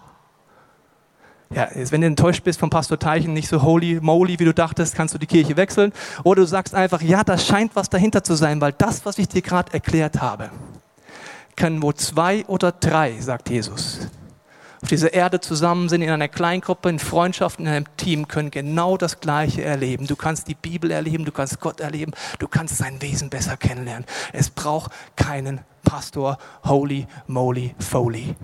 Ja, 1.54 1.68
wenn 1.74 2.00
du 2.00 2.06
enttäuscht 2.08 2.42
bist 2.42 2.58
vom 2.58 2.70
Pastor 2.70 2.98
Teichen, 2.98 3.32
nicht 3.32 3.48
so 3.48 3.62
holy 3.62 4.00
moly, 4.00 4.38
wie 4.38 4.44
du 4.44 4.52
dachtest, 4.52 4.96
kannst 4.96 5.14
du 5.14 5.18
die 5.18 5.26
Kirche 5.26 5.56
wechseln. 5.56 5.92
Oder 6.24 6.42
du 6.42 6.46
sagst 6.46 6.74
einfach, 6.74 7.00
ja, 7.02 7.22
da 7.22 7.38
scheint 7.38 7.76
was 7.76 7.88
dahinter 7.88 8.24
zu 8.24 8.34
sein, 8.34 8.60
weil 8.60 8.72
das, 8.72 9.06
was 9.06 9.18
ich 9.18 9.28
dir 9.28 9.42
gerade 9.42 9.72
erklärt 9.72 10.20
habe, 10.20 10.50
können 11.54 11.82
wo 11.82 11.92
zwei 11.92 12.44
oder 12.46 12.72
drei, 12.72 13.18
sagt 13.20 13.48
Jesus, 13.48 14.08
auf 14.82 14.88
dieser 14.88 15.14
Erde 15.14 15.40
zusammen 15.40 15.88
sind, 15.88 16.02
in 16.02 16.10
einer 16.10 16.28
Kleingruppe, 16.28 16.88
in 16.88 16.98
Freundschaft, 16.98 17.60
in 17.60 17.68
einem 17.68 17.86
Team, 17.96 18.28
können 18.28 18.50
genau 18.50 18.96
das 18.96 19.20
Gleiche 19.20 19.62
erleben. 19.62 20.06
Du 20.06 20.16
kannst 20.16 20.48
die 20.48 20.54
Bibel 20.54 20.90
erleben, 20.90 21.24
du 21.24 21.32
kannst 21.32 21.60
Gott 21.60 21.80
erleben, 21.80 22.12
du 22.38 22.48
kannst 22.48 22.76
sein 22.76 23.00
Wesen 23.00 23.30
besser 23.30 23.56
kennenlernen. 23.56 24.04
Es 24.32 24.50
braucht 24.50 24.92
keinen 25.14 25.60
Pastor, 25.82 26.38
holy 26.64 27.06
moly 27.26 27.74
foley. 27.78 28.34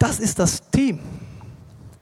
Das 0.00 0.18
ist 0.18 0.38
das 0.38 0.62
Team. 0.70 0.98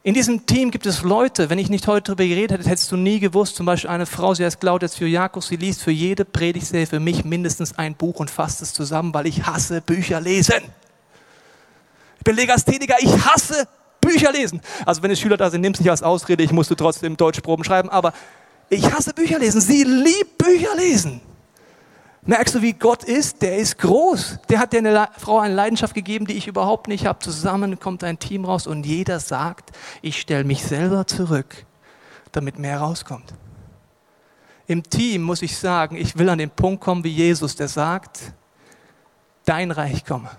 In 0.05 0.15
diesem 0.15 0.47
Team 0.47 0.71
gibt 0.71 0.87
es 0.87 1.03
Leute, 1.03 1.51
wenn 1.51 1.59
ich 1.59 1.69
nicht 1.69 1.89
heute 1.89 2.15
darüber 2.15 2.25
geredet 2.25 2.61
hätte, 2.61 2.71
hättest 2.71 2.93
du 2.93 2.97
nie 2.97 3.19
gewusst, 3.19 3.57
zum 3.57 3.67
Beispiel 3.67 3.91
eine 3.91 4.07
Frau, 4.07 4.35
sie 4.35 4.45
heißt 4.45 4.61
Claudia 4.61 4.89
Zyriakos, 4.89 5.49
sie 5.49 5.57
liest 5.57 5.83
für 5.83 5.91
jede 5.91 6.25
Predigtserie 6.25 6.87
für 6.87 7.01
mich 7.01 7.25
mindestens 7.25 7.77
ein 7.77 7.97
Buch 7.97 8.21
und 8.21 8.31
fasst 8.31 8.63
es 8.63 8.73
zusammen, 8.73 9.13
weil 9.13 9.27
ich 9.27 9.45
hasse 9.45 9.81
Bücher 9.81 10.21
lesen. 10.21 10.63
Ich 12.19 12.25
bin 12.25 12.37
Legastheniker, 12.37 12.95
ich 13.01 13.11
hasse 13.27 13.67
Bücher 14.01 14.31
lesen. 14.31 14.61
Also 14.87 15.03
wenn 15.03 15.11
es 15.11 15.19
Schüler 15.19 15.37
da 15.37 15.51
sind, 15.51 15.63
nimm 15.63 15.73
es 15.73 15.81
nicht 15.81 15.91
als 15.91 16.05
Ausrede, 16.05 16.45
ich 16.45 16.53
musste 16.53 16.77
trotzdem 16.77 17.17
Deutschproben 17.17 17.65
schreiben, 17.65 17.89
aber 17.89 18.13
ich 18.71 18.85
hasse 18.93 19.13
Bücher 19.13 19.41
lesen. 19.41 19.61
Sie 19.61 19.83
liebt 19.83 20.39
Bücher 20.39 20.77
lesen. 20.77 21.21
Merkst 22.23 22.55
du, 22.55 22.63
wie 22.63 22.73
Gott 22.73 23.05
ist? 23.05 23.43
Der 23.43 23.57
ist 23.57 23.79
groß. 23.79 24.39
Der 24.49 24.59
hat 24.59 24.73
der 24.73 24.81
eine 24.81 25.09
Frau 25.19 25.39
eine 25.39 25.55
Leidenschaft 25.55 25.95
gegeben, 25.95 26.27
die 26.27 26.35
ich 26.35 26.47
überhaupt 26.47 26.89
nicht 26.89 27.07
habe. 27.07 27.21
Zusammen 27.21 27.79
kommt 27.79 28.05
ein 28.05 28.19
Team 28.19 28.45
raus 28.45 28.67
und 28.67 28.85
jeder 28.85 29.21
sagt, 29.21 29.71
ich 30.03 30.21
stelle 30.21 30.45
mich 30.45 30.63
selber 30.63 31.07
zurück, 31.07 31.65
damit 32.33 32.59
mehr 32.59 32.81
rauskommt. 32.81 33.35
Im 34.67 34.83
Team 34.83 35.23
muss 35.23 35.41
ich 35.41 35.57
sagen, 35.57 35.97
ich 35.97 36.19
will 36.19 36.29
an 36.29 36.39
den 36.39 36.51
Punkt 36.51 36.83
kommen 36.83 37.03
wie 37.03 37.09
Jesus, 37.09 37.57
der 37.57 37.69
sagt, 37.69 38.35
dein 39.47 39.71
Reich 39.71 40.05
komme, 40.05 40.31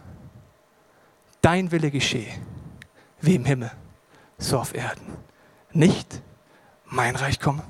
dein 1.41 1.71
Wille 1.71 1.89
geschehe, 1.89 2.31
wie 3.21 3.33
im 3.33 3.45
Himmel, 3.45 3.71
so 4.37 4.59
auf 4.59 4.75
Erden. 4.75 5.17
Nicht 5.71 6.21
mein 6.85 7.15
Reich 7.15 7.39
komme, 7.39 7.63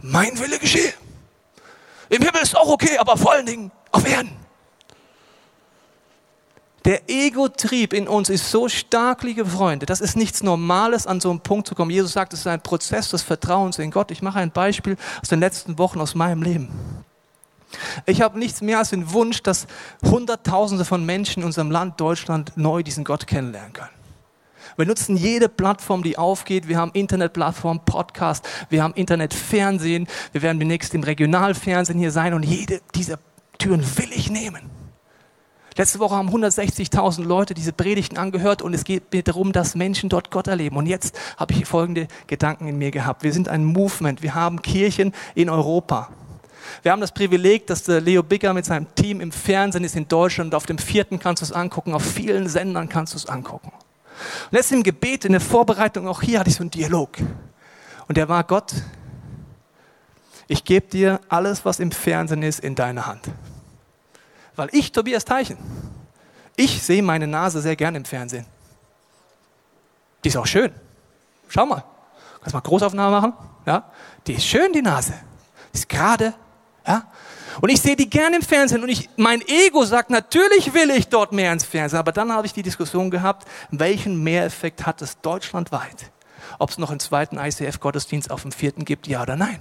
mein 0.00 0.36
Wille 0.40 0.58
geschehe. 0.58 0.92
Im 2.10 2.22
Himmel 2.22 2.42
ist 2.42 2.56
auch 2.56 2.68
okay, 2.68 2.98
aber 2.98 3.16
vor 3.16 3.32
allen 3.32 3.46
Dingen 3.46 3.70
auf 3.92 4.06
Erden. 4.06 4.36
Der 6.84 7.08
Ego-Trieb 7.08 7.92
in 7.92 8.08
uns 8.08 8.28
ist 8.28 8.50
so 8.50 8.68
stark, 8.68 9.22
liebe 9.22 9.44
Freunde, 9.46 9.86
das 9.86 10.00
ist 10.00 10.16
nichts 10.16 10.42
Normales, 10.42 11.06
an 11.06 11.20
so 11.20 11.30
einen 11.30 11.40
Punkt 11.40 11.68
zu 11.68 11.74
kommen. 11.74 11.90
Jesus 11.90 12.12
sagt, 12.12 12.32
es 12.32 12.40
ist 12.40 12.46
ein 12.46 12.62
Prozess 12.62 13.10
des 13.10 13.22
Vertrauens 13.22 13.78
in 13.78 13.90
Gott. 13.90 14.10
Ich 14.10 14.22
mache 14.22 14.40
ein 14.40 14.50
Beispiel 14.50 14.96
aus 15.22 15.28
den 15.28 15.40
letzten 15.40 15.78
Wochen 15.78 16.00
aus 16.00 16.14
meinem 16.14 16.42
Leben. 16.42 16.68
Ich 18.06 18.22
habe 18.22 18.38
nichts 18.38 18.60
mehr 18.60 18.78
als 18.78 18.90
den 18.90 19.12
Wunsch, 19.12 19.42
dass 19.42 19.66
Hunderttausende 20.04 20.84
von 20.84 21.06
Menschen 21.06 21.40
in 21.40 21.46
unserem 21.46 21.70
Land 21.70 22.00
Deutschland 22.00 22.52
neu 22.56 22.82
diesen 22.82 23.04
Gott 23.04 23.26
kennenlernen 23.26 23.72
können. 23.72 23.99
Wir 24.76 24.86
nutzen 24.86 25.16
jede 25.16 25.48
Plattform, 25.48 26.02
die 26.02 26.18
aufgeht. 26.18 26.68
Wir 26.68 26.78
haben 26.78 26.90
Internetplattform, 26.92 27.84
Podcast, 27.84 28.48
wir 28.68 28.82
haben 28.82 28.94
Internetfernsehen. 28.94 30.06
Wir 30.32 30.42
werden 30.42 30.58
demnächst 30.58 30.94
im 30.94 31.02
Regionalfernsehen 31.02 31.98
hier 31.98 32.10
sein 32.10 32.34
und 32.34 32.44
jede 32.44 32.80
dieser 32.94 33.18
Türen 33.58 33.84
will 33.98 34.10
ich 34.12 34.30
nehmen. 34.30 34.70
Letzte 35.76 35.98
Woche 35.98 36.16
haben 36.16 36.28
160.000 36.28 37.24
Leute 37.24 37.54
diese 37.54 37.72
Predigten 37.72 38.18
angehört 38.18 38.60
und 38.60 38.74
es 38.74 38.84
geht 38.84 39.12
mir 39.12 39.22
darum, 39.22 39.52
dass 39.52 39.74
Menschen 39.74 40.08
dort 40.08 40.30
Gott 40.30 40.46
erleben. 40.46 40.76
Und 40.76 40.86
jetzt 40.86 41.18
habe 41.36 41.54
ich 41.54 41.64
folgende 41.64 42.08
Gedanken 42.26 42.66
in 42.66 42.76
mir 42.76 42.90
gehabt. 42.90 43.22
Wir 43.22 43.32
sind 43.32 43.48
ein 43.48 43.64
Movement. 43.64 44.22
Wir 44.22 44.34
haben 44.34 44.62
Kirchen 44.62 45.14
in 45.34 45.48
Europa. 45.48 46.10
Wir 46.82 46.92
haben 46.92 47.00
das 47.00 47.12
Privileg, 47.12 47.66
dass 47.66 47.84
der 47.84 48.00
Leo 48.00 48.22
Bigger 48.22 48.52
mit 48.52 48.64
seinem 48.64 48.94
Team 48.94 49.20
im 49.20 49.32
Fernsehen 49.32 49.84
ist 49.84 49.96
in 49.96 50.08
Deutschland. 50.08 50.54
Auf 50.54 50.66
dem 50.66 50.78
vierten 50.78 51.18
kannst 51.18 51.42
du 51.42 51.46
es 51.46 51.52
angucken, 51.52 51.94
auf 51.94 52.02
vielen 52.02 52.48
Sendern 52.48 52.88
kannst 52.88 53.14
du 53.14 53.16
es 53.16 53.26
angucken. 53.26 53.72
Und 54.46 54.52
letztens 54.52 54.78
im 54.78 54.82
Gebet, 54.82 55.24
in 55.24 55.32
der 55.32 55.40
Vorbereitung, 55.40 56.08
auch 56.08 56.22
hier 56.22 56.40
hatte 56.40 56.50
ich 56.50 56.56
so 56.56 56.62
einen 56.62 56.70
Dialog. 56.70 57.10
Und 58.08 58.16
der 58.16 58.28
war 58.28 58.44
Gott, 58.44 58.74
ich 60.48 60.64
gebe 60.64 60.88
dir 60.88 61.20
alles, 61.28 61.64
was 61.64 61.78
im 61.78 61.92
Fernsehen 61.92 62.42
ist, 62.42 62.60
in 62.60 62.74
deine 62.74 63.06
Hand. 63.06 63.26
Weil 64.56 64.68
ich, 64.72 64.90
Tobias 64.90 65.24
Teichen, 65.24 65.56
ich 66.56 66.82
sehe 66.82 67.02
meine 67.02 67.26
Nase 67.26 67.60
sehr 67.60 67.76
gern 67.76 67.94
im 67.94 68.04
Fernsehen. 68.04 68.46
Die 70.24 70.28
ist 70.28 70.36
auch 70.36 70.46
schön. 70.46 70.72
Schau 71.48 71.66
mal. 71.66 71.84
Kannst 72.40 72.54
mal 72.54 72.60
Großaufnahme 72.60 73.10
machen? 73.10 73.32
Ja? 73.64 73.90
Die 74.26 74.34
ist 74.34 74.44
schön, 74.44 74.72
die 74.72 74.82
Nase. 74.82 75.14
Die 75.72 75.78
ist 75.78 75.88
gerade. 75.88 76.34
Ja? 76.86 77.04
Und 77.60 77.70
ich 77.70 77.80
sehe 77.80 77.96
die 77.96 78.08
gerne 78.08 78.36
im 78.36 78.42
Fernsehen 78.42 78.82
und 78.82 78.88
ich, 78.88 79.08
mein 79.16 79.42
Ego 79.46 79.84
sagt, 79.84 80.10
natürlich 80.10 80.72
will 80.74 80.90
ich 80.90 81.08
dort 81.08 81.32
mehr 81.32 81.52
ins 81.52 81.64
Fernsehen. 81.64 81.98
Aber 81.98 82.12
dann 82.12 82.32
habe 82.32 82.46
ich 82.46 82.52
die 82.52 82.62
Diskussion 82.62 83.10
gehabt, 83.10 83.46
welchen 83.70 84.22
Mehreffekt 84.22 84.86
hat 84.86 85.02
es 85.02 85.20
deutschlandweit? 85.20 86.10
Ob 86.58 86.70
es 86.70 86.78
noch 86.78 86.90
einen 86.90 87.00
zweiten 87.00 87.38
ICF-Gottesdienst 87.38 88.30
auf 88.30 88.42
dem 88.42 88.52
vierten 88.52 88.84
gibt, 88.84 89.06
ja 89.06 89.22
oder 89.22 89.36
nein? 89.36 89.60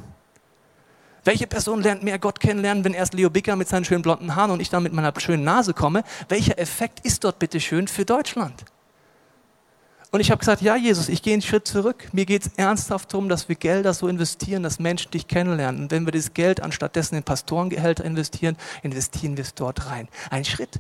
Welche 1.24 1.48
Person 1.48 1.82
lernt 1.82 2.04
mehr 2.04 2.18
Gott 2.18 2.40
kennenlernen, 2.40 2.84
wenn 2.84 2.94
erst 2.94 3.14
Leo 3.14 3.30
Bicker 3.30 3.56
mit 3.56 3.68
seinen 3.68 3.86
schönen 3.86 4.02
blonden 4.02 4.36
Haaren 4.36 4.52
und 4.52 4.62
ich 4.62 4.70
dann 4.70 4.84
mit 4.84 4.94
meiner 4.94 5.14
schönen 5.20 5.44
Nase 5.44 5.74
komme? 5.74 6.04
Welcher 6.30 6.58
Effekt 6.58 7.02
ist 7.02 7.24
dort 7.24 7.40
bitte 7.40 7.60
schön 7.60 7.88
für 7.88 8.06
Deutschland? 8.06 8.66
Und 10.12 10.22
ich 10.22 10.32
habe 10.32 10.40
gesagt, 10.40 10.64
ja 10.64 10.76
Jesus, 10.76 11.08
ich 11.08 11.22
gehe 11.22 11.34
einen 11.34 11.44
Schritt 11.44 11.68
zurück. 11.68 12.10
Mir 12.14 12.26
geht 12.26 12.44
es 12.44 12.52
ernsthaft 12.58 13.14
darum, 13.14 13.30
dass 13.30 13.48
wir 13.48 13.56
Gelder 13.56 13.94
so 13.94 14.08
investieren, 14.08 14.64
dass 14.64 14.80
Menschen 14.80 15.12
dich 15.12 15.28
kennenlernen. 15.28 15.84
Und 15.84 15.92
wenn 15.92 16.06
wir 16.06 16.12
das 16.12 16.34
Geld 16.34 16.62
anstattdessen 16.62 17.16
in 17.16 17.24
Pastorengehälter 17.24 18.04
investieren, 18.04 18.58
investieren 18.82 19.38
wir 19.38 19.44
es 19.44 19.54
dort 19.54 19.88
rein. 19.88 20.08
Ein 20.32 20.46
Schritt 20.46 20.80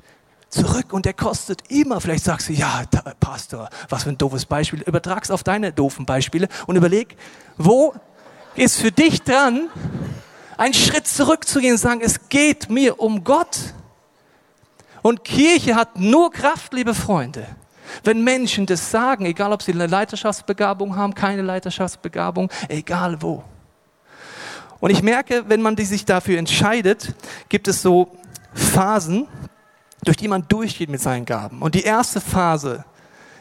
zurück 0.50 0.94
und 0.94 1.06
der 1.06 1.14
kostet 1.14 1.70
immer. 1.70 2.02
Vielleicht 2.02 2.24
sagst 2.24 2.50
du, 2.50 2.54
ja, 2.54 2.84
Pastor, 3.20 3.70
was 3.88 4.04
für 4.04 4.10
ein 4.10 4.18
doofes 4.18 4.46
Beispiel. 4.46 4.82
Übertrag's 4.82 5.30
auf 5.30 5.44
deine 5.44 5.72
doofen 5.72 6.08
Beispiele 6.08 6.48
und 6.66 6.76
überleg, 6.76 7.16
wo 7.58 7.94
ist 8.56 8.78
für 8.78 8.92
dich 8.92 9.22
dran, 9.22 9.70
einen 10.58 10.74
Schritt 10.74 11.08
zurückzugehen 11.08 11.74
und 11.74 11.78
sagen, 11.78 12.02
es 12.04 12.30
geht 12.30 12.70
mir 12.70 13.00
um 13.00 13.24
Gott. 13.24 13.58
Und 15.04 15.24
Kirche 15.24 15.76
hat 15.76 15.98
nur 16.00 16.32
Kraft, 16.32 16.74
liebe 16.74 16.96
Freunde, 16.96 17.48
wenn 18.04 18.24
Menschen 18.24 18.66
das 18.66 18.92
sagen, 18.92 19.26
egal 19.26 19.54
ob 19.54 19.62
sie 19.62 19.74
eine 19.74 19.88
Leiterschaftsbegabung 19.88 20.96
haben, 20.96 21.14
keine 21.16 21.42
Leiterschaftsbegabung, 21.42 22.50
egal 22.68 23.22
wo. 23.22 23.44
Und 24.80 24.92
ich 24.92 25.04
merke, 25.04 25.44
wenn 25.48 25.62
man 25.62 25.76
sich 25.78 26.06
dafür 26.06 26.38
entscheidet, 26.38 27.14
gibt 27.50 27.68
es 27.68 27.82
so 27.82 28.16
Phasen, 28.54 29.28
durch 30.04 30.18
die 30.18 30.28
man 30.28 30.48
durchgeht 30.48 30.90
mit 30.90 31.02
seinen 31.02 31.26
Gaben. 31.26 31.62
Und 31.62 31.76
die 31.76 31.84
erste 31.84 32.22
Phase 32.22 32.86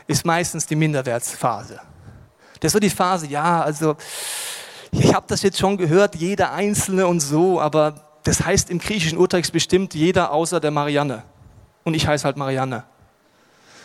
ist 0.07 0.25
meistens 0.27 0.67
die 0.67 0.75
Minderwertsphase. 0.75 1.81
Das 2.61 2.71
ist 2.71 2.73
so 2.73 2.81
die 2.81 2.91
Phase, 2.91 3.29
ja, 3.29 3.63
also 3.63 3.97
ich 4.91 5.15
habe 5.15 5.27
das 5.29 5.43
jetzt 5.43 5.59
schon 5.59 5.77
gehört, 5.77 6.17
jeder 6.17 6.53
Einzelne 6.53 7.07
und 7.07 7.21
so, 7.21 7.61
aber 7.61 7.95
das 8.25 8.45
heißt 8.45 8.71
im 8.71 8.79
griechischen 8.79 9.19
Urtext 9.19 9.53
bestimmt 9.53 9.95
jeder 9.95 10.33
außer 10.33 10.59
der 10.59 10.71
Marianne. 10.71 11.23
Und 11.85 11.95
ich 11.95 12.07
heiße 12.07 12.25
halt 12.25 12.37
Marianne. 12.37 12.85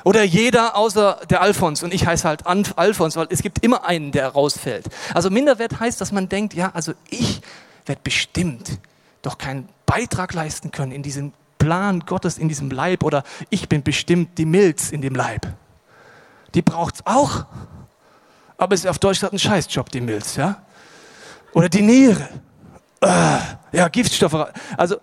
Oder 0.04 0.24
jeder 0.24 0.76
außer 0.76 1.22
der 1.30 1.42
Alfons 1.42 1.82
und 1.84 1.94
ich 1.94 2.06
heiße 2.06 2.28
halt 2.28 2.46
Alfons, 2.46 3.16
weil 3.16 3.28
es 3.30 3.42
gibt 3.42 3.64
immer 3.64 3.86
einen, 3.86 4.12
der 4.12 4.28
rausfällt. 4.30 4.88
Also 5.14 5.30
Minderwert 5.30 5.80
heißt, 5.80 6.02
dass 6.02 6.12
man 6.12 6.28
denkt, 6.28 6.54
ja, 6.54 6.72
also 6.74 6.94
ich 7.10 7.42
werde 7.86 8.02
bestimmt 8.04 8.80
doch 9.22 9.38
keinen 9.38 9.70
Beitrag 9.86 10.34
leisten 10.34 10.72
können 10.72 10.92
in 10.92 11.04
diesem 11.04 11.32
Plan 11.58 12.02
Gottes, 12.02 12.38
in 12.38 12.50
diesem 12.50 12.70
Leib 12.70 13.04
oder 13.04 13.24
ich 13.50 13.70
bin 13.70 13.84
bestimmt 13.84 14.38
die 14.38 14.46
Milz 14.46 14.92
in 14.92 15.02
dem 15.02 15.16
Leib. 15.16 15.48
Die 16.54 16.62
braucht 16.62 16.96
es 16.96 17.06
auch, 17.06 17.46
aber 18.58 18.76
es 18.76 18.82
ist 18.82 18.90
auf 18.90 19.00
Deutsch 19.00 19.24
ein 19.24 19.40
Scheißjob, 19.40 19.90
die 19.90 20.02
Milz, 20.02 20.36
ja? 20.36 20.62
Oder 21.54 21.70
die 21.70 21.82
Niere. 21.82 22.28
Äh, 23.02 23.38
ja, 23.72 23.88
Giftstoffe. 23.88 24.52
Also 24.76 24.98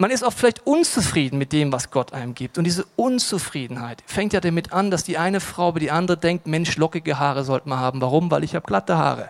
man 0.00 0.10
ist 0.10 0.24
auch 0.24 0.32
vielleicht 0.32 0.66
unzufrieden 0.66 1.36
mit 1.36 1.52
dem, 1.52 1.72
was 1.72 1.90
Gott 1.90 2.14
einem 2.14 2.34
gibt. 2.34 2.56
Und 2.56 2.64
diese 2.64 2.86
Unzufriedenheit 2.96 4.02
fängt 4.06 4.32
ja 4.32 4.40
damit 4.40 4.72
an, 4.72 4.90
dass 4.90 5.04
die 5.04 5.18
eine 5.18 5.40
Frau 5.40 5.68
über 5.68 5.80
die 5.80 5.90
andere 5.90 6.16
denkt, 6.16 6.46
Mensch, 6.46 6.78
lockige 6.78 7.18
Haare 7.18 7.44
sollte 7.44 7.68
man 7.68 7.80
haben. 7.80 8.00
Warum? 8.00 8.30
Weil 8.30 8.42
ich 8.42 8.54
habe 8.54 8.66
glatte 8.66 8.96
Haare. 8.96 9.28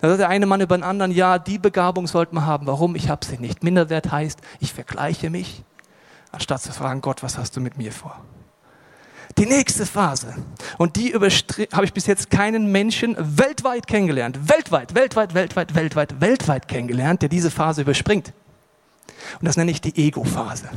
Dann 0.00 0.10
sagt 0.10 0.20
der 0.20 0.28
eine 0.30 0.46
Mann 0.46 0.60
über 0.60 0.76
den 0.76 0.82
anderen, 0.82 1.12
ja, 1.12 1.38
die 1.38 1.58
Begabung 1.58 2.08
sollte 2.08 2.34
man 2.34 2.44
haben. 2.44 2.66
Warum? 2.66 2.96
Ich 2.96 3.08
habe 3.08 3.24
sie 3.24 3.38
nicht. 3.38 3.62
Minderwert 3.62 4.10
heißt, 4.10 4.40
ich 4.58 4.72
vergleiche 4.72 5.30
mich, 5.30 5.62
anstatt 6.32 6.60
zu 6.60 6.72
fragen, 6.72 7.00
Gott, 7.00 7.22
was 7.22 7.38
hast 7.38 7.56
du 7.56 7.60
mit 7.60 7.78
mir 7.78 7.92
vor? 7.92 8.20
Die 9.36 9.46
nächste 9.46 9.86
Phase, 9.86 10.34
und 10.78 10.96
die 10.96 11.14
habe 11.14 11.84
ich 11.84 11.92
bis 11.92 12.06
jetzt 12.06 12.30
keinen 12.30 12.72
Menschen 12.72 13.14
weltweit 13.16 13.86
kennengelernt, 13.86 14.48
weltweit, 14.48 14.96
weltweit, 14.96 15.34
weltweit, 15.34 15.76
weltweit, 15.76 16.20
weltweit 16.20 16.66
kennengelernt, 16.66 17.22
der 17.22 17.28
diese 17.28 17.52
Phase 17.52 17.82
überspringt. 17.82 18.32
Und 19.40 19.46
das 19.46 19.56
nenne 19.56 19.70
ich 19.70 19.80
die 19.80 19.96
Ego-Phase. 19.96 20.68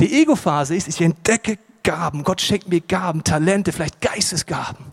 Die 0.00 0.22
Ego-Phase 0.22 0.74
ist, 0.74 0.88
ich 0.88 1.00
entdecke 1.00 1.58
Gaben. 1.82 2.24
Gott 2.24 2.40
schenkt 2.40 2.68
mir 2.68 2.80
Gaben, 2.80 3.24
Talente, 3.24 3.72
vielleicht 3.72 4.00
Geistesgaben. 4.00 4.86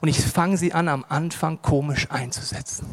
Und 0.00 0.08
ich 0.08 0.20
fange 0.20 0.56
sie 0.56 0.72
an, 0.72 0.88
am 0.88 1.04
Anfang 1.08 1.60
komisch 1.62 2.10
einzusetzen. 2.10 2.86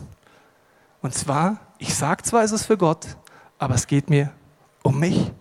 Und 1.02 1.14
zwar, 1.14 1.60
ich 1.78 1.96
sage 1.96 2.24
zwar, 2.24 2.44
es 2.44 2.52
ist 2.52 2.66
für 2.66 2.78
Gott, 2.78 3.18
aber 3.58 3.76
es 3.76 3.88
geht 3.88 4.10
mir 4.10 4.32
um 4.84 5.00
mich. 5.00 5.32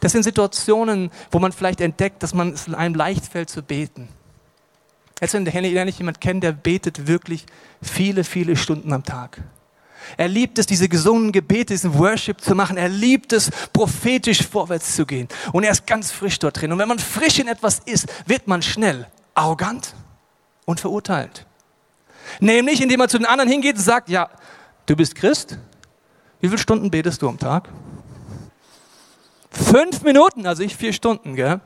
Das 0.00 0.12
sind 0.12 0.22
Situationen, 0.24 1.10
wo 1.30 1.38
man 1.38 1.52
vielleicht 1.52 1.80
entdeckt, 1.80 2.22
dass 2.22 2.34
man 2.34 2.52
es 2.52 2.72
einem 2.72 2.94
leicht 2.94 3.26
fällt 3.26 3.50
zu 3.50 3.62
beten. 3.62 4.08
Jetzt 5.20 5.34
lerne 5.34 5.88
ich 5.88 5.98
jemanden 5.98 6.18
kennen, 6.18 6.40
der 6.40 6.50
betet 6.50 7.06
wirklich 7.06 7.46
viele, 7.80 8.24
viele 8.24 8.56
Stunden 8.56 8.92
am 8.92 9.04
Tag. 9.04 9.40
Er 10.16 10.28
liebt 10.28 10.58
es, 10.58 10.66
diese 10.66 10.88
gesungenen 10.88 11.32
Gebete, 11.32 11.74
diesen 11.74 11.98
Worship 11.98 12.40
zu 12.40 12.54
machen. 12.54 12.76
Er 12.76 12.88
liebt 12.88 13.32
es, 13.32 13.50
prophetisch 13.72 14.46
vorwärts 14.46 14.96
zu 14.96 15.06
gehen. 15.06 15.28
Und 15.52 15.64
er 15.64 15.72
ist 15.72 15.86
ganz 15.86 16.10
frisch 16.10 16.38
dort 16.38 16.60
drin. 16.60 16.72
Und 16.72 16.78
wenn 16.78 16.88
man 16.88 16.98
frisch 16.98 17.38
in 17.38 17.48
etwas 17.48 17.80
ist, 17.80 18.06
wird 18.26 18.48
man 18.48 18.62
schnell 18.62 19.06
arrogant 19.34 19.94
und 20.64 20.80
verurteilt. 20.80 21.46
Nämlich, 22.40 22.80
indem 22.80 22.98
man 22.98 23.08
zu 23.08 23.18
den 23.18 23.26
anderen 23.26 23.50
hingeht 23.50 23.76
und 23.76 23.82
sagt, 23.82 24.08
ja, 24.08 24.28
du 24.86 24.96
bist 24.96 25.14
Christ. 25.14 25.58
Wie 26.40 26.48
viele 26.48 26.58
Stunden 26.58 26.90
betest 26.90 27.22
du 27.22 27.28
am 27.28 27.38
Tag? 27.38 27.68
Fünf 29.50 30.02
Minuten, 30.02 30.46
also 30.46 30.62
ich 30.62 30.76
vier 30.76 30.92
Stunden, 30.92 31.36
gell? 31.36 31.60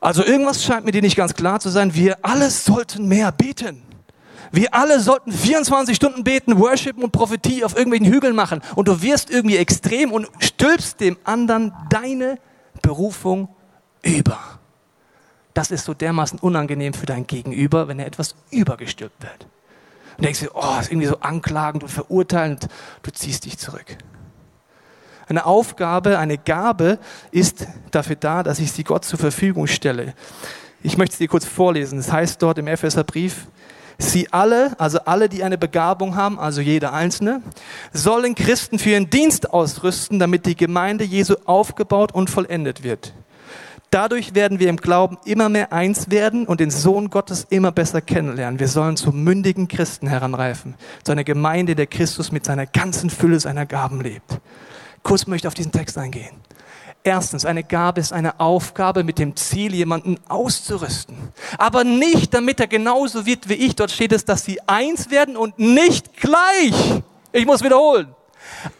Also 0.00 0.24
irgendwas 0.24 0.64
scheint 0.64 0.86
mir 0.86 0.92
dir 0.92 1.02
nicht 1.02 1.16
ganz 1.16 1.34
klar 1.34 1.60
zu 1.60 1.68
sein. 1.68 1.94
Wir 1.94 2.18
alle 2.22 2.50
sollten 2.50 3.06
mehr 3.06 3.32
beten. 3.32 3.82
Wir 4.52 4.74
alle 4.74 5.00
sollten 5.00 5.32
24 5.32 5.94
Stunden 5.94 6.24
beten, 6.24 6.58
worshipen 6.58 7.04
und 7.04 7.12
Prophetie 7.12 7.64
auf 7.64 7.76
irgendwelchen 7.76 8.12
Hügeln 8.12 8.34
machen. 8.34 8.60
Und 8.74 8.88
du 8.88 9.00
wirst 9.02 9.30
irgendwie 9.30 9.56
extrem 9.56 10.12
und 10.12 10.28
stülpst 10.40 11.00
dem 11.00 11.16
anderen 11.24 11.72
deine 11.88 12.38
Berufung 12.82 13.48
über. 14.02 14.38
Das 15.54 15.70
ist 15.70 15.84
so 15.84 15.94
dermaßen 15.94 16.38
unangenehm 16.38 16.94
für 16.94 17.06
dein 17.06 17.26
Gegenüber, 17.26 17.88
wenn 17.88 17.98
er 17.98 18.06
etwas 18.06 18.34
übergestülpt 18.50 19.22
wird. 19.22 19.46
Und 20.16 20.24
denkst 20.24 20.40
du, 20.40 20.48
oh, 20.54 20.80
ist 20.80 20.90
irgendwie 20.90 21.06
so 21.06 21.18
anklagend 21.20 21.82
und 21.82 21.88
verurteilend. 21.88 22.68
Du 23.02 23.10
ziehst 23.10 23.44
dich 23.44 23.58
zurück. 23.58 23.96
Eine 25.28 25.46
Aufgabe, 25.46 26.18
eine 26.18 26.38
Gabe 26.38 26.98
ist 27.30 27.66
dafür 27.92 28.16
da, 28.16 28.42
dass 28.42 28.58
ich 28.58 28.72
sie 28.72 28.82
Gott 28.82 29.04
zur 29.04 29.18
Verfügung 29.18 29.68
stelle. 29.68 30.14
Ich 30.82 30.96
möchte 30.96 31.12
es 31.12 31.18
dir 31.18 31.28
kurz 31.28 31.44
vorlesen. 31.44 32.00
Es 32.00 32.06
das 32.06 32.14
heißt 32.14 32.42
dort 32.42 32.58
im 32.58 32.66
Epheserbrief, 32.66 33.46
Sie 34.00 34.32
alle, 34.32 34.72
also 34.78 35.00
alle, 35.00 35.28
die 35.28 35.44
eine 35.44 35.58
Begabung 35.58 36.16
haben, 36.16 36.38
also 36.38 36.62
jeder 36.62 36.94
Einzelne, 36.94 37.42
sollen 37.92 38.34
Christen 38.34 38.78
für 38.78 38.90
ihren 38.90 39.10
Dienst 39.10 39.52
ausrüsten, 39.52 40.18
damit 40.18 40.46
die 40.46 40.56
Gemeinde 40.56 41.04
Jesu 41.04 41.34
aufgebaut 41.44 42.12
und 42.12 42.30
vollendet 42.30 42.82
wird. 42.82 43.12
Dadurch 43.90 44.34
werden 44.34 44.58
wir 44.58 44.70
im 44.70 44.78
Glauben 44.78 45.18
immer 45.26 45.50
mehr 45.50 45.72
eins 45.72 46.10
werden 46.10 46.46
und 46.46 46.60
den 46.60 46.70
Sohn 46.70 47.10
Gottes 47.10 47.46
immer 47.50 47.72
besser 47.72 48.00
kennenlernen. 48.00 48.58
Wir 48.58 48.68
sollen 48.68 48.96
zu 48.96 49.12
mündigen 49.12 49.68
Christen 49.68 50.06
heranreifen, 50.06 50.76
zu 51.04 51.12
einer 51.12 51.24
Gemeinde, 51.24 51.74
der 51.74 51.86
Christus 51.86 52.32
mit 52.32 52.44
seiner 52.44 52.66
ganzen 52.66 53.10
Fülle 53.10 53.38
seiner 53.38 53.66
Gaben 53.66 54.00
lebt. 54.00 54.40
Kurz 55.02 55.26
möchte 55.26 55.46
ich 55.46 55.48
auf 55.48 55.54
diesen 55.54 55.72
Text 55.72 55.98
eingehen. 55.98 56.36
Erstens, 57.02 57.46
eine 57.46 57.64
Gabe 57.64 58.00
ist 58.00 58.12
eine 58.12 58.40
Aufgabe 58.40 59.04
mit 59.04 59.18
dem 59.18 59.34
Ziel, 59.34 59.74
jemanden 59.74 60.18
auszurüsten. 60.28 61.16
Aber 61.56 61.82
nicht, 61.82 62.34
damit 62.34 62.60
er 62.60 62.66
genauso 62.66 63.24
wird 63.24 63.48
wie 63.48 63.54
ich. 63.54 63.74
Dort 63.74 63.90
steht 63.90 64.12
es, 64.12 64.26
dass 64.26 64.44
sie 64.44 64.60
eins 64.66 65.10
werden 65.10 65.36
und 65.36 65.58
nicht 65.58 66.14
gleich. 66.14 67.02
Ich 67.32 67.46
muss 67.46 67.62
wiederholen. 67.62 68.14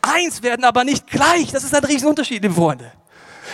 Eins 0.02 0.42
werden, 0.42 0.64
aber 0.64 0.84
nicht 0.84 1.06
gleich. 1.06 1.50
Das 1.50 1.64
ist 1.64 1.74
ein 1.74 1.84
Riesenunterschied, 1.84 2.42
liebe 2.42 2.54
Freunde. 2.54 2.92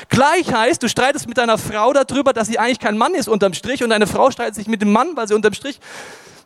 Gleich 0.09 0.53
heißt, 0.53 0.83
du 0.83 0.89
streitest 0.89 1.29
mit 1.29 1.39
deiner 1.39 1.59
Frau 1.59 1.93
darüber, 1.93 2.33
dass 2.33 2.49
sie 2.49 2.59
eigentlich 2.59 2.81
kein 2.81 2.99
Mann 2.99 3.15
ist 3.15 3.29
unterm 3.29 3.55
Strich 3.55 3.85
und 3.85 3.91
deine 3.91 4.09
Frau 4.09 4.31
streitet 4.33 4.57
sich 4.57 4.67
mit 4.67 4.83
dem 4.83 4.93
Mann, 4.93 5.17
weil 5.17 5.29
sie 5.29 5.35
unterm 5.35 5.55
Strich. 5.55 5.81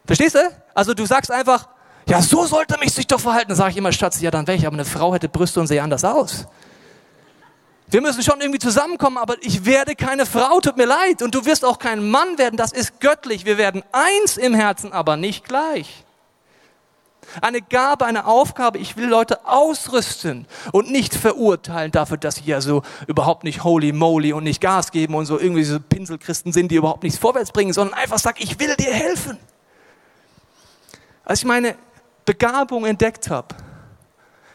Verstehst 0.07 0.35
du? 0.35 0.41
Also 0.75 0.93
du 0.93 1.07
sagst 1.07 1.33
einfach, 1.33 1.69
ja, 2.07 2.21
so 2.21 2.45
sollte 2.45 2.79
mich 2.79 2.93
sich 2.93 3.07
doch 3.07 3.21
verhalten. 3.21 3.49
Dann 3.49 3.57
sage 3.57 3.71
ich 3.71 3.77
immer, 3.79 3.93
Schatz, 3.93 4.21
ja, 4.21 4.31
dann 4.31 4.47
wäre 4.47 4.67
aber 4.67 4.75
eine 4.75 4.85
Frau 4.85 5.15
hätte 5.15 5.29
Brüste 5.29 5.61
und 5.61 5.67
sehe 5.67 5.83
anders 5.83 6.05
aus. 6.05 6.47
Wir 7.91 8.01
müssen 8.01 8.23
schon 8.23 8.41
irgendwie 8.41 8.61
zusammenkommen, 8.61 9.19
aber 9.19 9.35
ich 9.41 9.65
werde 9.65 9.97
keine 9.97 10.25
Frau, 10.25 10.61
tut 10.61 10.77
mir 10.77 10.87
leid. 10.87 11.23
Und 11.23 11.35
du 11.35 11.45
wirst 11.45 11.65
auch 11.65 11.79
kein 11.79 12.09
Mann 12.09 12.39
werden, 12.39 12.57
das 12.57 12.73
ist 12.73 13.01
göttlich. 13.01 13.45
Wir 13.45 13.59
werden 13.59 13.83
eins 13.91 14.37
im 14.37 14.55
Herzen, 14.55 14.93
aber 14.93 15.17
nicht 15.17 15.45
gleich. 15.45 16.05
Eine 17.41 17.63
Gabe, 17.63 18.07
eine 18.07 18.27
Aufgabe, 18.27 18.79
ich 18.79 18.97
will 18.97 19.07
Leute 19.07 19.47
ausrüsten 19.47 20.47
und 20.73 20.91
nicht 20.91 21.15
verurteilen 21.15 21.93
dafür, 21.93 22.17
dass 22.17 22.37
sie 22.37 22.45
ja 22.45 22.61
so 22.61 22.83
überhaupt 23.07 23.45
nicht 23.45 23.63
holy 23.63 23.93
moly 23.93 24.33
und 24.33 24.45
nicht 24.45 24.61
Gas 24.61 24.91
geben 24.91 25.15
und 25.15 25.27
so 25.27 25.39
irgendwie 25.39 25.63
so 25.63 25.79
Pinselchristen 25.79 26.53
sind, 26.53 26.73
die 26.73 26.77
überhaupt 26.77 27.05
nichts 27.05 27.19
vorwärts 27.19 27.53
bringen, 27.53 27.73
sondern 27.73 27.97
einfach 27.97 28.19
sagen, 28.19 28.39
ich 28.41 28.59
will 28.59 28.75
dir 28.75 28.93
helfen. 28.93 29.39
Als 31.25 31.41
ich 31.41 31.45
meine 31.45 31.77
Begabung 32.25 32.85
entdeckt 32.85 33.31
habe, 33.31 33.55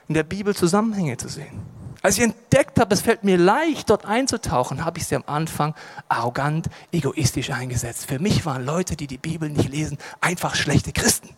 in 0.09 0.13
der 0.13 0.23
Bibel 0.23 0.53
Zusammenhänge 0.53 1.15
zu 1.15 1.29
sehen, 1.29 1.74
als 2.05 2.19
ich 2.19 2.23
entdeckt 2.23 2.79
habe, 2.79 2.93
es 2.93 3.01
fällt 3.01 3.23
mir 3.23 3.35
leicht, 3.35 3.89
dort 3.89 4.05
einzutauchen, 4.05 4.85
habe 4.85 4.99
ich 4.99 5.07
sie 5.07 5.15
am 5.15 5.23
Anfang 5.25 5.73
arrogant, 6.07 6.67
egoistisch 6.91 7.49
eingesetzt. 7.49 8.05
Für 8.05 8.19
mich 8.19 8.45
waren 8.45 8.63
Leute, 8.63 8.95
die 8.95 9.07
die 9.07 9.17
Bibel 9.17 9.49
nicht 9.49 9.69
lesen, 9.69 9.97
einfach 10.21 10.53
schlechte 10.53 10.91
Christen. 10.91 11.29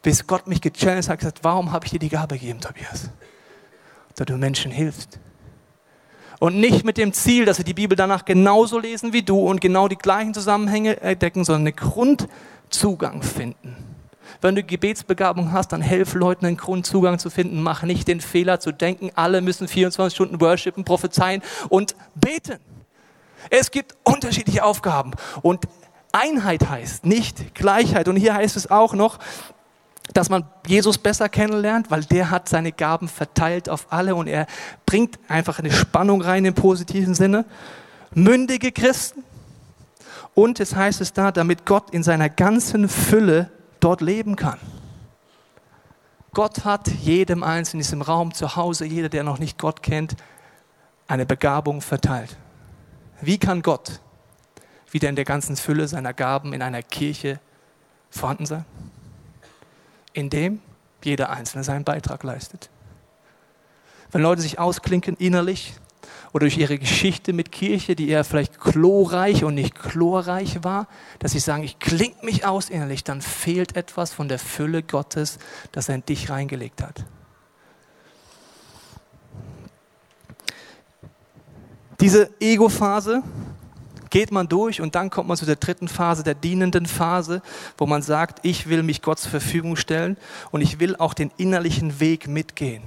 Bis 0.00 0.26
Gott 0.26 0.46
mich 0.46 0.62
gechallenged 0.62 1.10
hat, 1.10 1.18
gesagt, 1.18 1.40
warum 1.42 1.70
habe 1.70 1.84
ich 1.84 1.90
dir 1.92 1.98
die 1.98 2.08
Gabe 2.08 2.38
gegeben, 2.38 2.62
Tobias? 2.62 3.10
Dass 4.14 4.24
du 4.24 4.38
Menschen 4.38 4.72
hilfst. 4.72 5.18
Und 6.38 6.58
nicht 6.58 6.86
mit 6.86 6.96
dem 6.96 7.12
Ziel, 7.12 7.44
dass 7.44 7.58
sie 7.58 7.64
die 7.64 7.74
Bibel 7.74 7.94
danach 7.94 8.24
genauso 8.24 8.78
lesen 8.78 9.12
wie 9.12 9.22
du 9.22 9.38
und 9.38 9.60
genau 9.60 9.86
die 9.86 9.96
gleichen 9.96 10.32
Zusammenhänge 10.32 10.98
entdecken, 11.02 11.44
sondern 11.44 11.66
einen 11.66 11.76
Grundzugang 11.76 13.22
finden. 13.22 13.95
Wenn 14.40 14.54
du 14.54 14.62
Gebetsbegabung 14.62 15.52
hast, 15.52 15.72
dann 15.72 15.80
helf 15.80 16.14
Leuten 16.14 16.46
einen 16.46 16.56
Grundzugang 16.56 17.18
zu 17.18 17.30
finden. 17.30 17.62
Mach 17.62 17.82
nicht 17.82 18.08
den 18.08 18.20
Fehler 18.20 18.60
zu 18.60 18.72
denken, 18.72 19.10
alle 19.14 19.40
müssen 19.40 19.68
24 19.68 20.14
Stunden 20.14 20.40
worshipen, 20.40 20.84
prophezeien 20.84 21.42
und 21.68 21.94
beten. 22.14 22.58
Es 23.50 23.70
gibt 23.70 23.96
unterschiedliche 24.02 24.64
Aufgaben 24.64 25.12
und 25.42 25.66
Einheit 26.12 26.68
heißt 26.68 27.04
nicht 27.04 27.54
Gleichheit. 27.54 28.08
Und 28.08 28.16
hier 28.16 28.34
heißt 28.34 28.56
es 28.56 28.70
auch 28.70 28.94
noch, 28.94 29.18
dass 30.14 30.30
man 30.30 30.44
Jesus 30.66 30.98
besser 30.98 31.28
kennenlernt, 31.28 31.90
weil 31.90 32.04
der 32.04 32.30
hat 32.30 32.48
seine 32.48 32.72
Gaben 32.72 33.08
verteilt 33.08 33.68
auf 33.68 33.86
alle 33.90 34.14
und 34.14 34.26
er 34.28 34.46
bringt 34.86 35.18
einfach 35.28 35.58
eine 35.58 35.72
Spannung 35.72 36.22
rein 36.22 36.44
im 36.44 36.54
positiven 36.54 37.14
Sinne. 37.14 37.44
Mündige 38.14 38.72
Christen. 38.72 39.24
Und 40.34 40.60
es 40.60 40.74
heißt 40.74 41.00
es 41.00 41.12
da, 41.12 41.32
damit 41.32 41.64
Gott 41.64 41.90
in 41.90 42.02
seiner 42.02 42.28
ganzen 42.28 42.88
Fülle 42.88 43.50
dort 43.80 44.00
leben 44.00 44.36
kann. 44.36 44.58
Gott 46.32 46.64
hat 46.64 46.88
jedem 46.88 47.42
Einzelnen 47.42 47.80
in 47.80 47.84
diesem 47.84 48.02
Raum 48.02 48.34
zu 48.34 48.56
Hause, 48.56 48.84
jeder, 48.84 49.08
der 49.08 49.22
noch 49.22 49.38
nicht 49.38 49.58
Gott 49.58 49.82
kennt, 49.82 50.16
eine 51.08 51.24
Begabung 51.24 51.80
verteilt. 51.80 52.36
Wie 53.20 53.38
kann 53.38 53.62
Gott 53.62 54.00
wieder 54.90 55.08
in 55.08 55.16
der 55.16 55.24
ganzen 55.24 55.56
Fülle 55.56 55.88
seiner 55.88 56.12
Gaben 56.12 56.52
in 56.52 56.62
einer 56.62 56.82
Kirche 56.82 57.40
vorhanden 58.10 58.46
sein? 58.46 58.64
Indem 60.12 60.60
jeder 61.02 61.30
Einzelne 61.30 61.64
seinen 61.64 61.84
Beitrag 61.84 62.22
leistet. 62.22 62.68
Wenn 64.10 64.22
Leute 64.22 64.42
sich 64.42 64.58
ausklinken 64.58 65.16
innerlich, 65.16 65.74
oder 66.36 66.44
durch 66.44 66.58
ihre 66.58 66.76
Geschichte 66.76 67.32
mit 67.32 67.50
Kirche, 67.50 67.96
die 67.96 68.10
eher 68.10 68.22
vielleicht 68.22 68.60
chlorreich 68.60 69.42
und 69.42 69.54
nicht 69.54 69.74
chlorreich 69.74 70.62
war, 70.62 70.86
dass 71.18 71.32
sie 71.32 71.38
sagen, 71.38 71.62
ich 71.62 71.78
kling 71.78 72.12
mich 72.20 72.44
aus 72.44 72.68
innerlich, 72.68 73.04
dann 73.04 73.22
fehlt 73.22 73.74
etwas 73.74 74.12
von 74.12 74.28
der 74.28 74.38
Fülle 74.38 74.82
Gottes, 74.82 75.38
das 75.72 75.88
er 75.88 75.94
in 75.94 76.04
dich 76.04 76.28
reingelegt 76.28 76.82
hat. 76.82 77.06
Diese 82.00 82.28
Ego-Phase 82.38 83.22
geht 84.10 84.30
man 84.30 84.46
durch 84.46 84.82
und 84.82 84.94
dann 84.94 85.08
kommt 85.08 85.28
man 85.28 85.38
zu 85.38 85.46
der 85.46 85.56
dritten 85.56 85.88
Phase, 85.88 86.22
der 86.22 86.34
dienenden 86.34 86.84
Phase, 86.84 87.40
wo 87.78 87.86
man 87.86 88.02
sagt, 88.02 88.40
ich 88.42 88.68
will 88.68 88.82
mich 88.82 89.00
Gott 89.00 89.20
zur 89.20 89.30
Verfügung 89.30 89.74
stellen 89.74 90.18
und 90.50 90.60
ich 90.60 90.80
will 90.80 90.96
auch 90.96 91.14
den 91.14 91.30
innerlichen 91.38 91.98
Weg 91.98 92.28
mitgehen. 92.28 92.82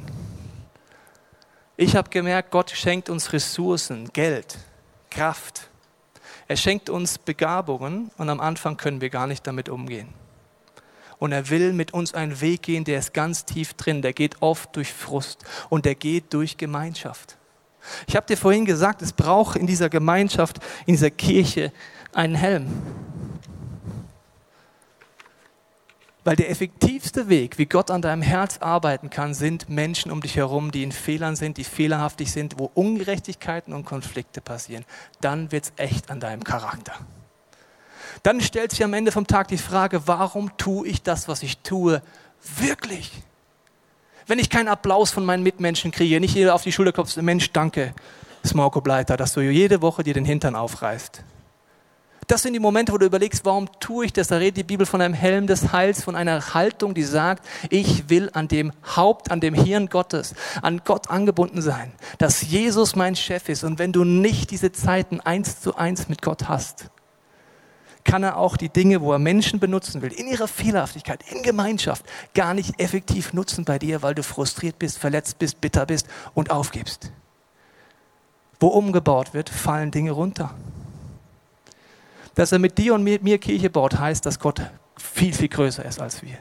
Ich 1.81 1.95
habe 1.95 2.09
gemerkt, 2.09 2.51
Gott 2.51 2.71
schenkt 2.71 3.09
uns 3.09 3.31
Ressourcen, 3.31 4.09
Geld, 4.11 4.57
Kraft. 5.09 5.69
Er 6.49 6.57
schenkt 6.57 6.89
uns 6.89 7.17
Begabungen 7.17 8.11
und 8.17 8.29
am 8.29 8.41
Anfang 8.41 8.75
können 8.75 8.99
wir 8.99 9.09
gar 9.09 9.27
nicht 9.27 9.47
damit 9.47 9.69
umgehen. 9.69 10.09
Und 11.19 11.31
er 11.31 11.49
will 11.49 11.71
mit 11.71 11.93
uns 11.93 12.13
einen 12.13 12.41
Weg 12.41 12.63
gehen, 12.63 12.83
der 12.83 12.99
ist 12.99 13.13
ganz 13.13 13.45
tief 13.45 13.75
drin, 13.75 14.01
der 14.01 14.11
geht 14.11 14.41
oft 14.41 14.75
durch 14.75 14.91
Frust 14.91 15.45
und 15.69 15.85
der 15.85 15.95
geht 15.95 16.33
durch 16.33 16.57
Gemeinschaft. 16.57 17.37
Ich 18.07 18.17
habe 18.17 18.27
dir 18.27 18.35
vorhin 18.35 18.65
gesagt, 18.65 19.01
es 19.01 19.13
braucht 19.13 19.55
in 19.55 19.65
dieser 19.65 19.87
Gemeinschaft, 19.87 20.57
in 20.85 20.95
dieser 20.95 21.11
Kirche 21.11 21.71
einen 22.11 22.35
Helm. 22.35 22.67
Weil 26.25 26.35
der 26.35 26.49
effektivste 26.49 27.29
Weg, 27.29 27.57
wie 27.57 27.65
Gott 27.65 27.89
an 27.89 28.01
deinem 28.01 28.21
Herz 28.21 28.57
arbeiten 28.57 29.09
kann, 29.09 29.33
sind 29.33 29.69
Menschen 29.69 30.11
um 30.11 30.21
dich 30.21 30.35
herum, 30.35 30.71
die 30.71 30.83
in 30.83 30.91
Fehlern 30.91 31.37
sind, 31.37 31.57
die 31.57 31.63
fehlerhaftig 31.63 32.31
sind, 32.31 32.59
wo 32.59 32.69
Ungerechtigkeiten 32.73 33.73
und 33.73 33.85
Konflikte 33.85 34.41
passieren. 34.41 34.83
Dann 35.21 35.51
wird 35.51 35.65
es 35.65 35.73
echt 35.77 36.11
an 36.11 36.19
deinem 36.19 36.43
Charakter. 36.43 36.93
Dann 38.21 38.41
stellt 38.41 38.71
sich 38.71 38.83
am 38.83 38.93
Ende 38.93 39.13
vom 39.13 39.27
Tag 39.27 39.47
die 39.47 39.57
Frage, 39.57 40.07
warum 40.07 40.57
tue 40.57 40.87
ich 40.87 41.01
das, 41.01 41.29
was 41.29 41.41
ich 41.41 41.59
tue, 41.59 42.01
wirklich? 42.57 43.11
Wenn 44.27 44.39
ich 44.39 44.49
keinen 44.49 44.67
Applaus 44.67 45.11
von 45.11 45.25
meinen 45.25 45.41
Mitmenschen 45.41 45.91
kriege, 45.91 46.19
nicht 46.19 46.35
jeder 46.35 46.53
auf 46.53 46.63
die 46.63 46.73
Schulter 46.73 46.91
klopft, 46.91 47.15
Mensch, 47.17 47.51
danke, 47.53 47.93
Smoko 48.45 48.81
Bleiter, 48.81 49.15
dass 49.15 49.33
du 49.33 49.41
jede 49.41 49.81
Woche 49.81 50.03
dir 50.03 50.13
den 50.13 50.25
Hintern 50.25 50.55
aufreißt 50.55 51.23
das 52.29 52.43
sind 52.43 52.53
die 52.53 52.59
Momente, 52.59 52.93
wo 52.93 52.99
du 52.99 53.07
überlegst, 53.07 53.43
warum 53.43 53.67
tue 53.79 54.05
ich 54.05 54.13
das? 54.13 54.27
Da 54.27 54.37
redet 54.37 54.57
die 54.57 54.63
Bibel 54.63 54.85
von 54.85 55.01
einem 55.01 55.15
Helm 55.15 55.47
des 55.47 55.73
Heils, 55.73 56.03
von 56.03 56.15
einer 56.15 56.53
Haltung, 56.53 56.93
die 56.93 57.03
sagt, 57.03 57.43
ich 57.71 58.07
will 58.11 58.29
an 58.33 58.47
dem 58.47 58.71
Haupt, 58.95 59.31
an 59.31 59.39
dem 59.39 59.55
Hirn 59.55 59.87
Gottes, 59.87 60.35
an 60.61 60.81
Gott 60.85 61.09
angebunden 61.09 61.63
sein, 61.63 61.91
dass 62.19 62.43
Jesus 62.43 62.95
mein 62.95 63.15
Chef 63.15 63.49
ist. 63.49 63.63
Und 63.63 63.79
wenn 63.79 63.91
du 63.91 64.03
nicht 64.03 64.51
diese 64.51 64.71
Zeiten 64.71 65.19
eins 65.21 65.59
zu 65.59 65.75
eins 65.75 66.07
mit 66.07 66.21
Gott 66.21 66.47
hast, 66.47 66.91
kann 68.03 68.21
er 68.21 68.37
auch 68.37 68.57
die 68.57 68.69
Dinge, 68.69 69.01
wo 69.01 69.11
er 69.11 69.19
Menschen 69.19 69.59
benutzen 69.59 70.03
will, 70.03 70.13
in 70.13 70.27
ihrer 70.27 70.47
Fehlerhaftigkeit, 70.47 71.23
in 71.31 71.41
Gemeinschaft, 71.41 72.05
gar 72.35 72.53
nicht 72.53 72.79
effektiv 72.79 73.33
nutzen 73.33 73.65
bei 73.65 73.79
dir, 73.79 74.03
weil 74.03 74.13
du 74.13 74.21
frustriert 74.21 74.77
bist, 74.77 74.99
verletzt 74.99 75.39
bist, 75.39 75.61
bitter 75.61 75.87
bist 75.87 76.07
und 76.35 76.51
aufgibst. 76.51 77.11
Wo 78.59 78.67
umgebaut 78.67 79.33
wird, 79.33 79.49
fallen 79.49 79.89
Dinge 79.89 80.11
runter. 80.11 80.53
Dass 82.39 82.53
er 82.53 82.59
mit 82.59 82.77
dir 82.77 82.93
und 82.93 83.03
mit 83.03 83.21
mir 83.21 83.37
Kirche 83.37 83.69
baut, 83.69 83.99
heißt, 83.99 84.25
dass 84.25 84.39
Gott 84.39 84.61
viel, 84.95 85.33
viel 85.33 85.49
größer 85.49 85.83
ist 85.83 85.99
als 85.99 86.23
wir. 86.23 86.37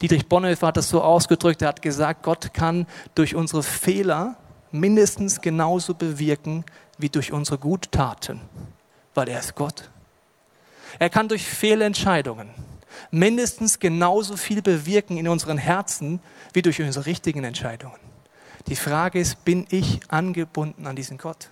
Dietrich 0.00 0.28
Bonhoeffer 0.28 0.68
hat 0.68 0.76
das 0.76 0.88
so 0.88 1.02
ausgedrückt, 1.02 1.60
er 1.62 1.66
hat 1.66 1.82
gesagt, 1.82 2.22
Gott 2.22 2.54
kann 2.54 2.86
durch 3.16 3.34
unsere 3.34 3.64
Fehler 3.64 4.36
mindestens 4.70 5.40
genauso 5.40 5.94
bewirken 5.94 6.64
wie 6.98 7.08
durch 7.08 7.32
unsere 7.32 7.58
Guttaten, 7.58 8.42
weil 9.14 9.28
er 9.28 9.40
ist 9.40 9.56
Gott. 9.56 9.90
Er 11.00 11.10
kann 11.10 11.26
durch 11.26 11.44
Fehlentscheidungen 11.44 12.50
mindestens 13.10 13.80
genauso 13.80 14.36
viel 14.36 14.62
bewirken 14.62 15.16
in 15.16 15.26
unseren 15.26 15.58
Herzen 15.58 16.20
wie 16.52 16.62
durch 16.62 16.80
unsere 16.80 17.06
richtigen 17.06 17.42
Entscheidungen. 17.42 17.98
Die 18.68 18.76
Frage 18.76 19.18
ist, 19.18 19.44
bin 19.44 19.66
ich 19.70 19.98
angebunden 20.06 20.86
an 20.86 20.94
diesen 20.94 21.18
Gott? 21.18 21.50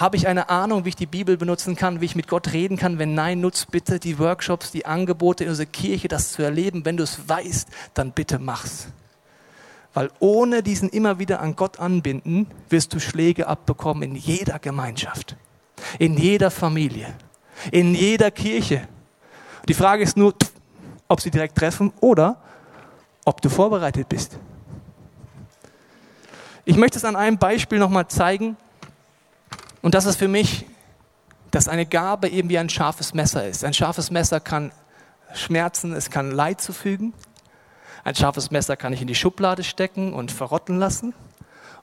Habe 0.00 0.16
ich 0.16 0.26
eine 0.26 0.48
Ahnung, 0.48 0.86
wie 0.86 0.88
ich 0.88 0.96
die 0.96 1.04
Bibel 1.04 1.36
benutzen 1.36 1.76
kann, 1.76 2.00
wie 2.00 2.06
ich 2.06 2.16
mit 2.16 2.26
Gott 2.26 2.54
reden 2.54 2.78
kann? 2.78 2.98
Wenn 2.98 3.12
nein, 3.12 3.42
nutz 3.42 3.66
bitte 3.66 3.98
die 3.98 4.18
Workshops, 4.18 4.70
die 4.70 4.86
Angebote 4.86 5.44
in 5.44 5.50
unserer 5.50 5.66
Kirche, 5.66 6.08
das 6.08 6.32
zu 6.32 6.42
erleben. 6.42 6.86
Wenn 6.86 6.96
du 6.96 7.02
es 7.02 7.28
weißt, 7.28 7.68
dann 7.92 8.12
bitte 8.12 8.38
mach's. 8.38 8.88
Weil 9.92 10.10
ohne 10.18 10.62
diesen 10.62 10.88
immer 10.88 11.18
wieder 11.18 11.40
an 11.40 11.54
Gott 11.54 11.78
anbinden, 11.78 12.46
wirst 12.70 12.94
du 12.94 12.98
Schläge 12.98 13.46
abbekommen 13.46 14.02
in 14.02 14.14
jeder 14.14 14.58
Gemeinschaft, 14.58 15.36
in 15.98 16.16
jeder 16.16 16.50
Familie, 16.50 17.12
in 17.70 17.94
jeder 17.94 18.30
Kirche. 18.30 18.88
Die 19.68 19.74
Frage 19.74 20.02
ist 20.02 20.16
nur, 20.16 20.34
ob 21.08 21.20
sie 21.20 21.30
direkt 21.30 21.58
treffen 21.58 21.92
oder 22.00 22.40
ob 23.26 23.42
du 23.42 23.50
vorbereitet 23.50 24.08
bist. 24.08 24.38
Ich 26.64 26.78
möchte 26.78 26.96
es 26.96 27.04
an 27.04 27.16
einem 27.16 27.36
Beispiel 27.36 27.78
nochmal 27.78 28.08
zeigen. 28.08 28.56
Und 29.82 29.94
das 29.94 30.06
ist 30.06 30.16
für 30.16 30.28
mich, 30.28 30.66
dass 31.50 31.68
eine 31.68 31.86
Gabe 31.86 32.28
eben 32.28 32.48
wie 32.48 32.58
ein 32.58 32.68
scharfes 32.68 33.14
Messer 33.14 33.46
ist. 33.46 33.64
Ein 33.64 33.74
scharfes 33.74 34.10
Messer 34.10 34.40
kann 34.40 34.72
schmerzen, 35.34 35.92
es 35.92 36.10
kann 36.10 36.30
Leid 36.30 36.60
zufügen. 36.60 37.12
Ein 38.04 38.14
scharfes 38.14 38.50
Messer 38.50 38.76
kann 38.76 38.92
ich 38.92 39.00
in 39.00 39.08
die 39.08 39.14
Schublade 39.14 39.64
stecken 39.64 40.12
und 40.12 40.32
verrotten 40.32 40.78
lassen. 40.78 41.14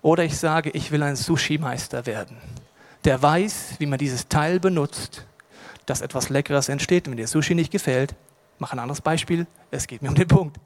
Oder 0.02 0.24
ich 0.24 0.38
sage, 0.38 0.70
ich 0.72 0.92
will 0.92 1.04
ein 1.04 1.16
Sushi-Meister 1.16 2.06
werden, 2.06 2.38
der 3.04 3.22
weiß, 3.22 3.76
wie 3.80 3.88
man 3.88 3.98
dieses 3.98 4.28
Teil 4.28 4.60
benutzt, 4.60 5.26
dass 5.86 6.02
etwas 6.02 6.30
Leckeres 6.30 6.70
entsteht. 6.70 7.10
Wenn 7.10 7.18
dir 7.18 7.28
Sushi 7.28 7.56
nicht 7.56 7.72
gefällt, 7.72 8.16
mach 8.60 8.74
ein 8.74 8.80
anderes 8.80 9.02
Beispiel, 9.02 9.48
es 9.72 9.88
geht 9.88 10.02
mir 10.02 10.10
um 10.10 10.16
den 10.16 10.28
Punkt. 10.28 10.58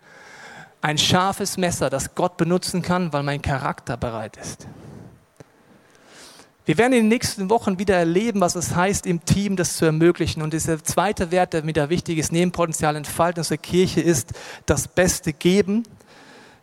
Ein 0.82 0.98
scharfes 0.98 1.58
Messer, 1.58 1.89
das 1.89 2.15
Gott 2.15 2.38
benutzen 2.38 2.82
kann, 2.82 3.13
weil 3.13 3.24
mein 3.24 3.41
Charakter 3.41 3.98
bereit 3.98 4.38
ist. 4.38 4.67
Wir 6.72 6.78
werden 6.78 6.94
in 6.94 7.04
den 7.04 7.10
nächsten 7.10 7.50
Wochen 7.50 7.80
wieder 7.80 7.98
erleben, 7.98 8.40
was 8.40 8.56
es 8.56 8.74
heißt, 8.74 9.06
im 9.06 9.26
Team 9.26 9.58
das 9.58 9.76
zu 9.76 9.84
ermöglichen. 9.84 10.42
Und 10.42 10.54
dieser 10.54 10.82
zweite 10.82 11.30
Wert, 11.30 11.52
der 11.52 11.68
wieder 11.68 11.90
wichtig 11.90 12.18
ist, 12.18 12.32
neben 12.32 12.54
Potenzial 12.54 12.96
entfalten 12.96 13.42
unserer 13.42 13.58
Kirche, 13.58 14.00
ist 14.00 14.32
das 14.68 14.88
Beste 14.88 15.34
geben. 15.34 15.84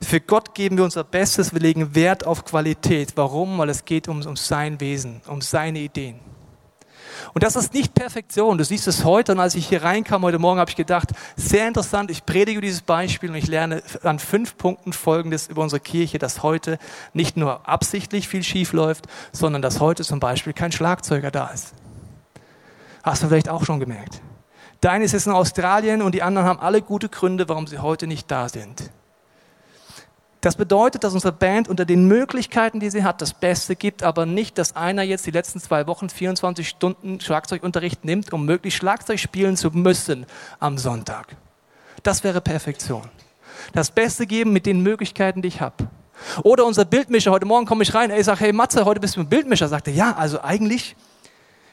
Für 0.00 0.18
Gott 0.18 0.54
geben 0.54 0.78
wir 0.78 0.84
unser 0.84 1.04
Bestes, 1.04 1.52
wir 1.52 1.60
legen 1.60 1.94
Wert 1.94 2.26
auf 2.26 2.46
Qualität. 2.46 3.12
Warum? 3.16 3.58
Weil 3.58 3.68
es 3.68 3.84
geht 3.84 4.08
um, 4.08 4.22
um 4.22 4.34
sein 4.34 4.80
Wesen, 4.80 5.20
um 5.26 5.42
seine 5.42 5.80
Ideen. 5.80 6.18
Und 7.34 7.42
das 7.42 7.56
ist 7.56 7.74
nicht 7.74 7.94
Perfektion. 7.94 8.58
Du 8.58 8.64
siehst 8.64 8.88
es 8.88 9.04
heute. 9.04 9.32
Und 9.32 9.40
als 9.40 9.54
ich 9.54 9.68
hier 9.68 9.82
reinkam 9.82 10.22
heute 10.22 10.38
Morgen, 10.38 10.60
habe 10.60 10.70
ich 10.70 10.76
gedacht, 10.76 11.10
sehr 11.36 11.68
interessant. 11.68 12.10
Ich 12.10 12.26
predige 12.26 12.60
dieses 12.60 12.82
Beispiel 12.82 13.30
und 13.30 13.36
ich 13.36 13.46
lerne 13.46 13.82
an 14.02 14.18
fünf 14.18 14.56
Punkten 14.56 14.92
Folgendes 14.92 15.48
über 15.48 15.62
unsere 15.62 15.80
Kirche, 15.80 16.18
dass 16.18 16.42
heute 16.42 16.78
nicht 17.12 17.36
nur 17.36 17.68
absichtlich 17.68 18.28
viel 18.28 18.42
schief 18.42 18.72
läuft, 18.72 19.06
sondern 19.32 19.62
dass 19.62 19.80
heute 19.80 20.04
zum 20.04 20.20
Beispiel 20.20 20.52
kein 20.52 20.72
Schlagzeuger 20.72 21.30
da 21.30 21.48
ist. 21.48 21.74
Hast 23.02 23.22
du 23.22 23.28
vielleicht 23.28 23.48
auch 23.48 23.64
schon 23.64 23.80
gemerkt. 23.80 24.20
Deines 24.80 25.12
ist 25.12 25.26
in 25.26 25.32
Australien 25.32 26.02
und 26.02 26.14
die 26.14 26.22
anderen 26.22 26.46
haben 26.46 26.60
alle 26.60 26.82
gute 26.82 27.08
Gründe, 27.08 27.48
warum 27.48 27.66
sie 27.66 27.78
heute 27.78 28.06
nicht 28.06 28.30
da 28.30 28.48
sind. 28.48 28.90
Das 30.40 30.54
bedeutet, 30.54 31.02
dass 31.02 31.14
unsere 31.14 31.32
Band 31.32 31.68
unter 31.68 31.84
den 31.84 32.06
Möglichkeiten, 32.06 32.78
die 32.78 32.90
sie 32.90 33.02
hat, 33.02 33.20
das 33.20 33.34
Beste 33.34 33.74
gibt, 33.74 34.04
aber 34.04 34.24
nicht, 34.24 34.56
dass 34.56 34.76
einer 34.76 35.02
jetzt 35.02 35.26
die 35.26 35.32
letzten 35.32 35.60
zwei 35.60 35.88
Wochen 35.88 36.08
24 36.08 36.68
Stunden 36.68 37.20
Schlagzeugunterricht 37.20 38.04
nimmt, 38.04 38.32
um 38.32 38.44
möglichst 38.44 38.78
Schlagzeug 38.78 39.18
spielen 39.18 39.56
zu 39.56 39.70
müssen 39.70 40.26
am 40.60 40.78
Sonntag. 40.78 41.36
Das 42.04 42.22
wäre 42.22 42.40
Perfektion. 42.40 43.02
Das 43.72 43.90
Beste 43.90 44.26
geben 44.26 44.52
mit 44.52 44.66
den 44.66 44.80
Möglichkeiten, 44.82 45.42
die 45.42 45.48
ich 45.48 45.60
habe. 45.60 45.88
Oder 46.44 46.64
unser 46.66 46.84
Bildmischer, 46.84 47.32
heute 47.32 47.46
Morgen 47.46 47.66
komme 47.66 47.82
ich 47.82 47.92
rein, 47.94 48.10
ey, 48.10 48.22
sag, 48.22 48.38
hey 48.40 48.52
Matze, 48.52 48.84
heute 48.84 49.00
bist 49.00 49.16
du 49.16 49.20
ein 49.20 49.28
Bildmischer. 49.28 49.66
Sagte, 49.66 49.90
ja, 49.90 50.14
also 50.16 50.40
eigentlich 50.40 50.94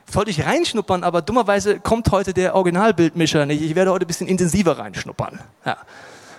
sollte 0.10 0.32
ich 0.32 0.44
reinschnuppern, 0.44 1.04
aber 1.04 1.22
dummerweise 1.22 1.80
kommt 1.80 2.12
heute 2.12 2.34
der 2.34 2.56
Originalbildmischer 2.56 3.46
nicht. 3.46 3.62
Ich 3.62 3.76
werde 3.76 3.92
heute 3.92 4.06
ein 4.06 4.08
bisschen 4.08 4.28
intensiver 4.28 4.78
reinschnuppern. 4.78 5.40
Ja. 5.66 5.78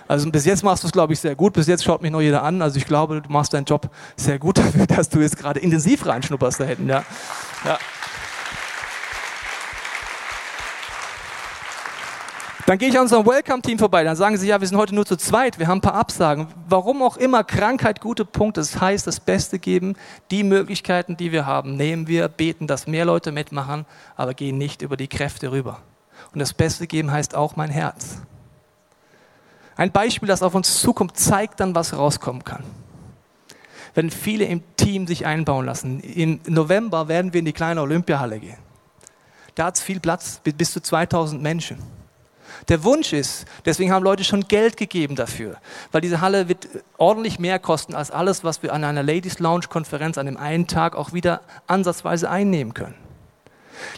Also 0.07 0.29
bis 0.31 0.45
jetzt 0.45 0.63
machst 0.63 0.83
du 0.83 0.87
es, 0.87 0.93
glaube 0.93 1.13
ich, 1.13 1.19
sehr 1.19 1.35
gut. 1.35 1.53
Bis 1.53 1.67
jetzt 1.67 1.83
schaut 1.83 2.01
mich 2.01 2.11
noch 2.11 2.21
jeder 2.21 2.43
an. 2.43 2.61
Also 2.61 2.77
ich 2.77 2.85
glaube, 2.85 3.21
du 3.21 3.31
machst 3.31 3.53
deinen 3.53 3.65
Job 3.65 3.89
sehr 4.15 4.39
gut 4.39 4.57
dafür, 4.59 4.87
dass 4.87 5.09
du 5.09 5.19
jetzt 5.19 5.37
gerade 5.37 5.59
intensiv 5.59 6.05
reinschnupperst 6.05 6.59
da 6.59 6.63
hinten. 6.65 6.87
Ja. 6.87 7.03
ja. 7.65 7.77
Dann 12.67 12.77
gehe 12.77 12.89
ich 12.89 12.97
an 12.97 13.03
unserem 13.03 13.25
Welcome-Team 13.25 13.79
vorbei. 13.79 14.03
Dann 14.03 14.17
sagen 14.17 14.35
sie, 14.35 14.45
ja, 14.45 14.59
wir 14.59 14.67
sind 14.67 14.77
heute 14.77 14.93
nur 14.93 15.05
zu 15.05 15.15
zweit. 15.15 15.57
Wir 15.57 15.67
haben 15.67 15.77
ein 15.77 15.81
paar 15.81 15.93
Absagen. 15.93 16.47
Warum 16.67 17.01
auch 17.01 17.15
immer, 17.15 17.45
Krankheit, 17.45 18.01
gute 18.01 18.25
Punkte. 18.25 18.59
Das 18.59 18.81
heißt, 18.81 19.07
das 19.07 19.21
Beste 19.21 19.57
geben. 19.57 19.95
Die 20.31 20.43
Möglichkeiten, 20.43 21.15
die 21.15 21.31
wir 21.31 21.45
haben, 21.45 21.77
nehmen 21.77 22.07
wir, 22.07 22.27
beten, 22.27 22.67
dass 22.67 22.85
mehr 22.85 23.05
Leute 23.05 23.31
mitmachen, 23.31 23.85
aber 24.17 24.33
gehen 24.33 24.57
nicht 24.57 24.81
über 24.81 24.97
die 24.97 25.07
Kräfte 25.07 25.53
rüber. 25.53 25.79
Und 26.33 26.39
das 26.39 26.53
Beste 26.53 26.87
geben 26.87 27.09
heißt 27.09 27.35
auch 27.35 27.55
mein 27.55 27.69
Herz. 27.69 28.21
Ein 29.77 29.91
Beispiel, 29.91 30.27
das 30.27 30.41
auf 30.41 30.55
uns 30.55 30.81
zukommt, 30.81 31.17
zeigt 31.17 31.59
dann, 31.59 31.75
was 31.75 31.95
rauskommen 31.95 32.43
kann. 32.43 32.63
Wenn 33.93 34.09
viele 34.09 34.45
im 34.45 34.63
Team 34.75 35.07
sich 35.07 35.25
einbauen 35.25 35.65
lassen. 35.65 35.99
Im 35.99 36.39
November 36.47 37.07
werden 37.07 37.33
wir 37.33 37.39
in 37.39 37.45
die 37.45 37.53
kleine 37.53 37.81
Olympiahalle 37.81 38.39
gehen. 38.39 38.57
Da 39.55 39.65
hat 39.65 39.75
es 39.75 39.81
viel 39.81 39.99
Platz, 39.99 40.41
bis 40.43 40.71
zu 40.71 40.81
2000 40.81 41.41
Menschen. 41.41 41.77
Der 42.69 42.83
Wunsch 42.83 43.13
ist, 43.13 43.45
deswegen 43.65 43.91
haben 43.91 44.03
Leute 44.03 44.23
schon 44.23 44.47
Geld 44.47 44.77
gegeben 44.77 45.15
dafür, 45.15 45.57
weil 45.91 46.01
diese 46.01 46.21
Halle 46.21 46.47
wird 46.47 46.67
ordentlich 46.97 47.39
mehr 47.39 47.59
kosten 47.59 47.93
als 47.93 48.09
alles, 48.09 48.43
was 48.43 48.63
wir 48.63 48.73
an 48.73 48.83
einer 48.83 49.03
Ladies 49.03 49.39
Lounge 49.39 49.67
Konferenz 49.69 50.17
an 50.17 50.25
dem 50.25 50.37
einen 50.37 50.67
Tag 50.67 50.95
auch 50.95 51.13
wieder 51.13 51.41
ansatzweise 51.67 52.29
einnehmen 52.29 52.73
können. 52.73 52.95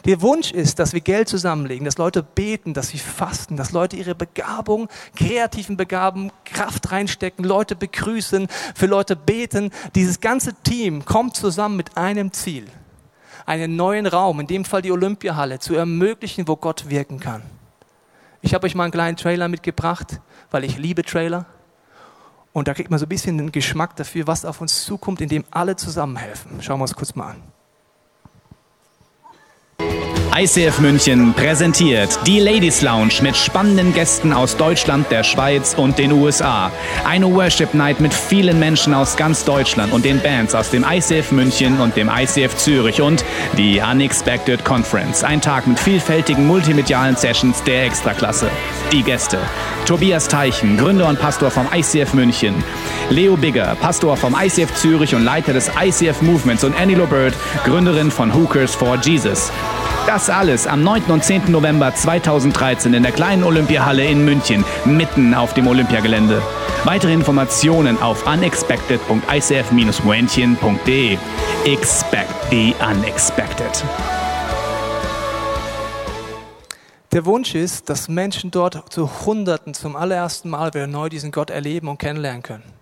Der 0.06 0.22
Wunsch 0.22 0.52
ist, 0.52 0.80
dass 0.80 0.94
wir 0.94 1.02
Geld 1.02 1.30
zusammenlegen, 1.30 1.86
dass 1.86 1.98
Leute 1.98 2.24
beten, 2.24 2.74
dass 2.74 2.90
sie 2.90 2.98
fasten, 2.98 3.58
dass 3.58 3.72
Leute 3.72 3.96
ihre 3.96 4.16
Begabung, 4.16 4.88
kreativen 5.16 5.78
Begabung, 5.78 6.32
Kraft 6.46 6.92
reinstecken, 6.92 7.46
Leute 7.46 7.76
begrüßen, 7.76 8.48
für 8.76 8.86
Leute 8.86 9.16
beten. 9.16 9.72
Dieses 9.96 10.20
ganze 10.20 10.54
Team 10.64 11.06
kommt 11.06 11.36
zusammen 11.36 11.78
mit 11.78 11.98
einem 11.98 12.32
Ziel. 12.32 12.66
Einen 13.46 13.76
neuen 13.76 14.06
Raum, 14.06 14.40
in 14.40 14.48
dem 14.48 14.66
Fall 14.66 14.82
die 14.82 14.92
Olympiahalle, 14.92 15.60
zu 15.60 15.76
ermöglichen, 15.76 16.48
wo 16.48 16.56
Gott 16.56 16.90
wirken 16.90 17.20
kann. 17.20 17.42
Ich 18.42 18.54
habe 18.54 18.68
euch 18.68 18.76
mal 18.76 18.84
einen 18.84 18.92
kleinen 18.92 19.18
Trailer 19.18 19.48
mitgebracht, 19.48 20.20
weil 20.52 20.64
ich 20.64 20.78
liebe 20.78 21.04
Trailer. 21.04 21.46
Und 22.54 22.68
da 22.68 22.74
kriegt 22.74 22.90
man 22.90 23.00
so 23.00 23.06
ein 23.06 23.10
bisschen 23.10 23.38
den 23.38 23.52
Geschmack 23.52 23.96
dafür, 23.96 24.28
was 24.28 24.46
auf 24.46 24.62
uns 24.62 24.84
zukommt, 24.84 25.22
indem 25.22 25.46
alle 25.52 25.76
zusammenhelfen. 25.76 26.62
Schauen 26.62 26.80
wir 26.80 26.84
uns 26.84 26.96
kurz 26.96 27.16
mal 27.16 27.32
an. 27.32 27.44
ICF 30.36 30.80
München 30.80 31.34
präsentiert 31.34 32.20
die 32.26 32.40
Ladies 32.40 32.82
Lounge 32.82 33.16
mit 33.22 33.36
spannenden 33.36 33.94
Gästen 33.94 34.32
aus 34.32 34.56
Deutschland, 34.56 35.10
der 35.12 35.24
Schweiz 35.24 35.74
und 35.76 35.98
den 35.98 36.12
USA. 36.12 36.72
Eine 37.04 37.34
Worship 37.34 37.74
Night 37.74 38.00
mit 38.00 38.14
vielen 38.14 38.60
Menschen 38.60 38.94
aus 38.94 39.18
ganz 39.18 39.44
Deutschland 39.44 39.92
und 39.92 40.06
den 40.06 40.22
Bands 40.22 40.54
aus 40.54 40.70
dem 40.70 40.86
ICF 40.88 41.32
München 41.32 41.80
und 41.82 41.98
dem 41.98 42.10
ICF 42.10 42.56
Zürich 42.58 43.02
und 43.02 43.26
die 43.58 43.82
Unexpected 43.82 44.64
Conference. 44.64 45.24
Ein 45.24 45.42
Tag 45.42 45.66
mit 45.66 45.80
vielfältigen 45.80 46.46
multimedialen 46.46 47.16
Sessions 47.16 47.64
der 47.64 47.86
Extraklasse. 47.86 48.50
Die 48.94 49.02
Gäste. 49.02 49.40
Tobias 49.86 50.28
Teichen, 50.28 50.78
Gründer 50.78 51.10
und 51.10 51.20
Pastor 51.20 51.50
vom 51.50 51.68
ICF 51.74 52.14
München. 52.14 52.64
Leo 53.10 53.36
Bigger, 53.36 53.76
Pastor 53.82 54.16
vom 54.16 54.36
ICF 54.40 54.74
Zürich 54.76 55.16
und 55.16 55.24
Leiter 55.24 55.54
des 55.54 55.72
ICF 55.82 56.22
Movements 56.22 56.64
und 56.64 56.80
Annie 56.80 56.96
Lobert, 56.96 57.34
Gründerin 57.66 58.12
von 58.12 58.34
Hookers 58.34 58.76
for 58.76 58.96
Jesus. 58.98 59.52
Das 60.10 60.26
alles 60.28 60.66
am 60.66 60.82
9. 60.82 61.04
und 61.12 61.24
10. 61.24 61.52
November 61.52 61.94
2013 61.94 62.96
in 62.96 63.04
der 63.04 63.12
kleinen 63.12 63.44
Olympiahalle 63.44 64.04
in 64.04 64.26
München, 64.26 64.66
mitten 64.84 65.36
auf 65.36 65.54
dem 65.54 65.68
Olympiagelände. 65.68 66.42
Weitere 66.84 67.14
Informationen 67.14 68.02
auf 68.02 68.26
unexpected.icf-münchen.de. 68.26 71.18
Expect 71.64 72.34
the 72.50 72.74
unexpected. 72.92 73.86
Der 77.12 77.28
Wunsch 77.28 77.54
ist, 77.54 77.88
dass 77.88 78.10
Menschen 78.10 78.50
dort 78.50 78.92
zu 78.92 79.28
Hunderten 79.28 79.76
zum 79.76 79.96
allerersten 79.96 80.50
Mal 80.50 80.74
wieder 80.74 80.88
neu 80.88 81.10
diesen 81.10 81.32
Gott 81.32 81.52
erleben 81.52 81.88
und 81.88 82.00
kennenlernen 82.00 82.42
können. 82.42 82.79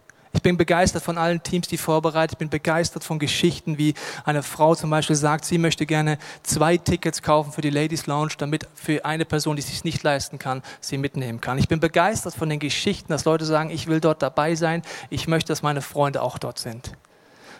Ich 0.48 0.50
bin 0.50 0.56
begeistert 0.56 1.04
von 1.04 1.18
allen 1.18 1.44
Teams, 1.44 1.68
die 1.68 1.76
vorbereitet. 1.76 2.36
Ich 2.36 2.38
bin 2.38 2.48
begeistert 2.48 3.04
von 3.04 3.20
Geschichten, 3.20 3.78
wie 3.78 3.96
eine 4.24 4.44
Frau 4.44 4.76
zum 4.76 4.90
Beispiel 4.90 5.18
sagt, 5.18 5.44
sie 5.44 5.58
möchte 5.58 5.86
gerne 5.86 6.18
zwei 6.42 6.78
Tickets 6.78 7.22
kaufen 7.22 7.52
für 7.52 7.60
die 7.60 7.70
Ladies 7.70 8.08
Lounge, 8.08 8.32
damit 8.38 8.66
für 8.74 9.04
eine 9.04 9.26
Person, 9.26 9.58
die 9.58 9.62
sich 9.62 9.84
nicht 9.84 10.04
leisten 10.04 10.40
kann, 10.40 10.64
sie 10.80 10.98
mitnehmen 10.98 11.42
kann. 11.42 11.58
Ich 11.58 11.68
bin 11.68 11.82
begeistert 11.82 12.34
von 12.34 12.48
den 12.48 12.60
Geschichten, 12.60 13.12
dass 13.12 13.26
Leute 13.26 13.44
sagen, 13.44 13.72
ich 13.72 13.88
will 13.88 14.00
dort 14.00 14.22
dabei 14.22 14.56
sein. 14.56 14.84
Ich 15.10 15.28
möchte, 15.28 15.50
dass 15.50 15.64
meine 15.64 15.82
Freunde 15.82 16.22
auch 16.22 16.38
dort 16.38 16.60
sind. 16.60 16.94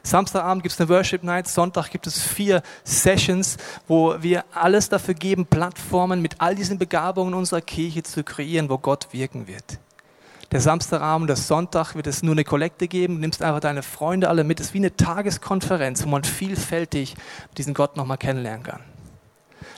Samstagabend 0.04 0.64
gibt 0.64 0.72
es 0.72 0.80
eine 0.80 0.88
Worship 0.88 1.24
Night, 1.24 1.50
Sonntag 1.50 1.90
gibt 1.90 2.08
es 2.08 2.22
vier 2.22 2.64
Sessions, 2.86 3.58
wo 3.90 4.16
wir 4.22 4.46
alles 4.54 4.88
dafür 4.88 5.14
geben, 5.14 5.46
Plattformen 5.46 6.22
mit 6.22 6.40
all 6.40 6.56
diesen 6.56 6.78
Begabungen 6.78 7.34
unserer 7.34 7.60
Kirche 7.60 8.04
zu 8.04 8.24
kreieren, 8.24 8.70
wo 8.70 8.78
Gott 8.78 9.10
wirken 9.12 9.46
wird. 9.46 9.78
Der 10.52 10.62
Samstagabend, 10.62 11.30
der 11.30 11.36
Sonntag 11.36 11.96
wird 11.96 12.08
es 12.08 12.24
nur 12.24 12.34
eine 12.34 12.44
Kollekte 12.44 12.88
geben. 12.88 13.16
Du 13.16 13.22
nimmst 13.22 13.42
einfach 13.42 13.60
deine 13.60 13.84
Freunde 13.84 14.30
alle 14.30 14.44
mit. 14.44 14.60
Es 14.60 14.68
ist 14.68 14.74
wie 14.74 14.80
eine 14.80 14.96
Tageskonferenz, 14.96 16.04
wo 16.04 16.10
man 16.10 16.24
vielfältig 16.24 17.16
diesen 17.58 17.74
Gott 17.74 17.98
nochmal 17.98 18.18
kennenlernen 18.18 18.64
kann. 18.64 18.82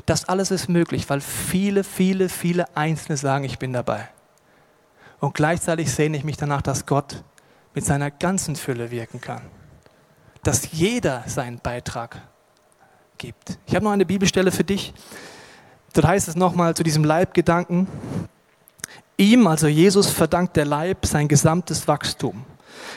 Das 0.05 0.25
alles 0.25 0.51
ist 0.51 0.69
möglich, 0.69 1.09
weil 1.09 1.21
viele, 1.21 1.83
viele, 1.83 2.29
viele 2.29 2.75
Einzelne 2.77 3.17
sagen, 3.17 3.45
ich 3.45 3.57
bin 3.57 3.73
dabei. 3.73 4.09
Und 5.19 5.33
gleichzeitig 5.33 5.91
sehne 5.91 6.17
ich 6.17 6.23
mich 6.23 6.37
danach, 6.37 6.61
dass 6.61 6.85
Gott 6.85 7.23
mit 7.73 7.85
seiner 7.85 8.11
ganzen 8.11 8.55
Fülle 8.55 8.91
wirken 8.91 9.21
kann 9.21 9.41
dass 10.43 10.71
jeder 10.71 11.23
seinen 11.27 11.59
Beitrag 11.59 12.21
gibt. 13.17 13.59
Ich 13.65 13.75
habe 13.75 13.85
noch 13.85 13.91
eine 13.91 14.05
Bibelstelle 14.05 14.51
für 14.51 14.63
dich. 14.63 14.93
Dort 15.93 16.07
heißt 16.07 16.27
es 16.27 16.35
nochmal 16.35 16.75
zu 16.75 16.83
diesem 16.83 17.03
Leibgedanken. 17.03 17.87
Ihm, 19.19 19.47
also 19.47 19.67
Jesus, 19.67 20.09
verdankt 20.09 20.55
der 20.55 20.63
Leib 20.63 21.05
sein 21.05 21.27
gesamtes 21.27 21.89
Wachstum. 21.89 22.45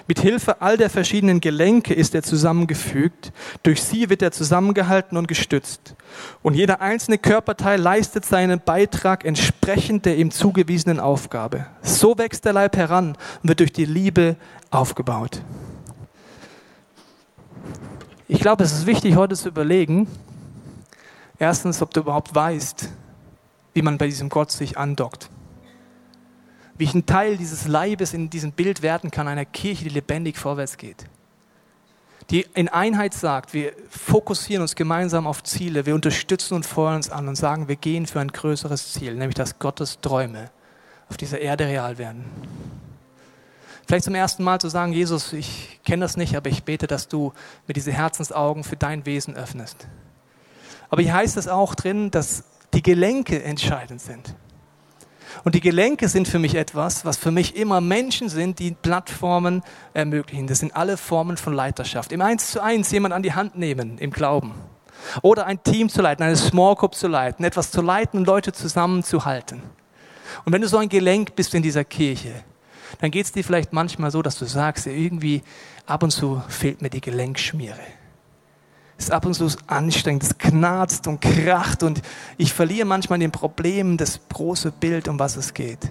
Mit 0.07 0.21
Hilfe 0.21 0.63
all 0.63 0.77
der 0.77 0.89
verschiedenen 0.89 1.41
Gelenke 1.41 1.95
ist 1.95 2.15
er 2.15 2.23
zusammengefügt. 2.23 3.33
Durch 3.65 3.83
sie 3.83 4.09
wird 4.09 4.23
er 4.23 4.31
zusammengehalten 4.31 5.19
und 5.19 5.27
gestützt. 5.27 5.97
Und 6.41 6.55
jeder 6.55 6.81
einzelne 6.81 7.19
Körperteil 7.19 7.81
leistet 7.81 8.25
seinen 8.25 8.61
Beitrag 8.61 9.25
entsprechend 9.25 10.07
der 10.07 10.17
ihm 10.17 10.31
zugewiesenen 10.31 11.01
Aufgabe. 11.01 11.67
So 11.83 12.17
wächst 12.17 12.45
der 12.45 12.53
Leib 12.53 12.77
heran 12.77 13.17
und 13.43 13.49
wird 13.49 13.59
durch 13.59 13.73
die 13.73 13.85
Liebe 13.85 14.37
aufgebaut. 14.71 15.43
Ich 18.29 18.39
glaube, 18.39 18.63
es 18.63 18.73
ist 18.73 18.87
wichtig, 18.87 19.17
heute 19.17 19.35
zu 19.35 19.49
überlegen, 19.49 20.07
erstens, 21.41 21.83
ob 21.83 21.93
du 21.93 21.99
überhaupt 21.99 22.33
weißt, 22.33 22.91
wie 23.75 23.83
man 23.83 23.99
bei 23.99 24.07
diesem 24.07 24.29
Gott 24.29 24.53
sich 24.53 24.79
andockt. 24.79 25.29
Wie 26.83 26.87
ich 26.87 26.95
ein 26.95 27.07
Teil 27.07 27.37
dieses 27.37 27.69
Leibes 27.69 28.13
in 28.13 28.29
diesem 28.29 28.51
Bild 28.51 28.83
werden 28.83 29.13
kann, 29.13 29.29
einer 29.29 29.45
Kirche, 29.45 29.85
die 29.85 29.91
lebendig 29.91 30.37
vorwärts 30.37 30.79
geht. 30.79 31.07
Die 32.31 32.45
in 32.55 32.69
Einheit 32.69 33.15
sagt, 33.15 33.55
wir 33.55 33.73
fokussieren 33.89 34.63
uns 34.63 34.75
gemeinsam 34.75 35.29
auf 35.29 35.45
Ziele, 35.45 35.87
wir 35.87 35.95
unterstützen 35.95 36.55
und 36.55 36.67
feuern 36.67 36.97
uns 36.97 37.09
an 37.09 37.29
und 37.29 37.37
sagen, 37.37 37.69
wir 37.69 37.77
gehen 37.77 38.09
für 38.09 38.19
ein 38.19 38.33
größeres 38.33 38.95
Ziel, 38.95 39.15
nämlich 39.15 39.37
dass 39.37 39.61
Gottes 39.61 40.01
Träume 40.01 40.51
auf 41.09 41.17
dieser 41.17 41.39
Erde 41.39 41.69
real 41.69 41.99
werden. 41.99 42.25
Vielleicht 43.87 44.07
zum 44.07 44.17
ersten 44.17 44.43
Mal 44.43 44.61
zu 44.61 44.69
sagen, 44.69 44.93
Jesus, 44.93 45.33
ich 45.33 45.79
kenne 45.85 46.05
das 46.05 46.17
nicht, 46.17 46.35
aber 46.35 46.51
ich 46.51 46.65
bete, 46.65 46.89
dass 46.89 47.07
du 47.07 47.33
mir 47.69 47.75
diese 47.75 47.93
Herzensaugen 47.93 48.65
für 48.65 48.75
dein 48.75 49.07
Wesen 49.07 49.37
öffnest. 49.37 49.87
Aber 50.91 51.01
hier 51.01 51.15
heißt 51.15 51.37
es 51.37 51.47
auch 51.47 51.77
drin, 51.77 52.11
dass 52.11 52.43
die 52.75 52.83
Gelenke 52.83 53.41
entscheidend 53.45 54.01
sind. 54.01 54.35
Und 55.45 55.55
die 55.55 55.61
Gelenke 55.61 56.09
sind 56.09 56.29
für 56.29 56.39
mich 56.39 56.55
etwas, 56.55 57.05
was 57.05 57.17
für 57.17 57.31
mich 57.31 57.57
immer 57.57 57.81
Menschen 57.81 58.29
sind, 58.29 58.59
die 58.59 58.73
Plattformen 58.73 59.63
ermöglichen. 59.95 60.47
Das 60.47 60.59
sind 60.59 60.77
alle 60.77 60.97
Formen 60.97 61.37
von 61.37 61.55
Leiterschaft. 61.55 62.13
Im 62.13 62.21
Eins 62.21 62.51
zu 62.51 62.63
eins 62.63 62.91
jemand 62.91 63.15
an 63.15 63.23
die 63.23 63.35
Hand 63.35 63.57
nehmen 63.57 63.99
im 63.99 64.11
Glauben. 64.11 64.55
Oder 65.23 65.47
ein 65.47 65.63
Team 65.63 65.89
zu 65.89 66.01
leiten, 66.01 66.23
eine 66.23 66.37
Small 66.37 66.77
Group 66.77 66.95
zu 66.95 67.09
leiten, 67.09 67.45
etwas 67.45 67.71
zu 67.71 67.83
leiten 67.83 68.21
und 68.21 68.27
Leute 68.27 68.53
zusammenzuhalten. 68.53 69.63
Und 70.45 70.53
wenn 70.53 70.63
du 70.63 70.69
so 70.69 70.79
ein 70.79 70.89
Gelenk 70.89 71.35
bist 71.35 71.55
in 71.55 71.63
dieser 71.63 71.85
Kirche, 71.85 72.33
dann 73.01 73.11
geht 73.11 73.27
es 73.27 73.33
dir 73.33 73.43
vielleicht 73.43 73.73
manchmal 73.73 74.11
so, 74.11 74.23
dass 74.23 74.39
du 74.39 74.45
sagst, 74.45 74.87
irgendwie 74.87 75.43
ab 75.87 76.03
und 76.03 76.11
zu 76.11 76.43
fehlt 76.49 76.83
mir 76.83 76.91
die 76.91 77.01
Gelenkschmiere. 77.01 77.81
Es 78.99 79.05
ist 79.07 79.11
ab 79.11 79.27
und 79.27 79.35
zu 79.35 79.49
anstrengend, 79.67 80.23
es 80.23 80.39
knarzt 80.39 81.07
und 81.07 81.21
kracht 81.21 81.83
und 81.83 82.03
ich 82.37 82.53
verliere 82.53 82.87
manchmal 82.87 83.19
den 83.19 83.33
Problemen 83.33 83.97
das 83.97 84.21
große 84.33 84.71
Bild, 84.71 85.09
um 85.09 85.19
was 85.19 85.37
es 85.37 85.55
geht. 85.55 85.91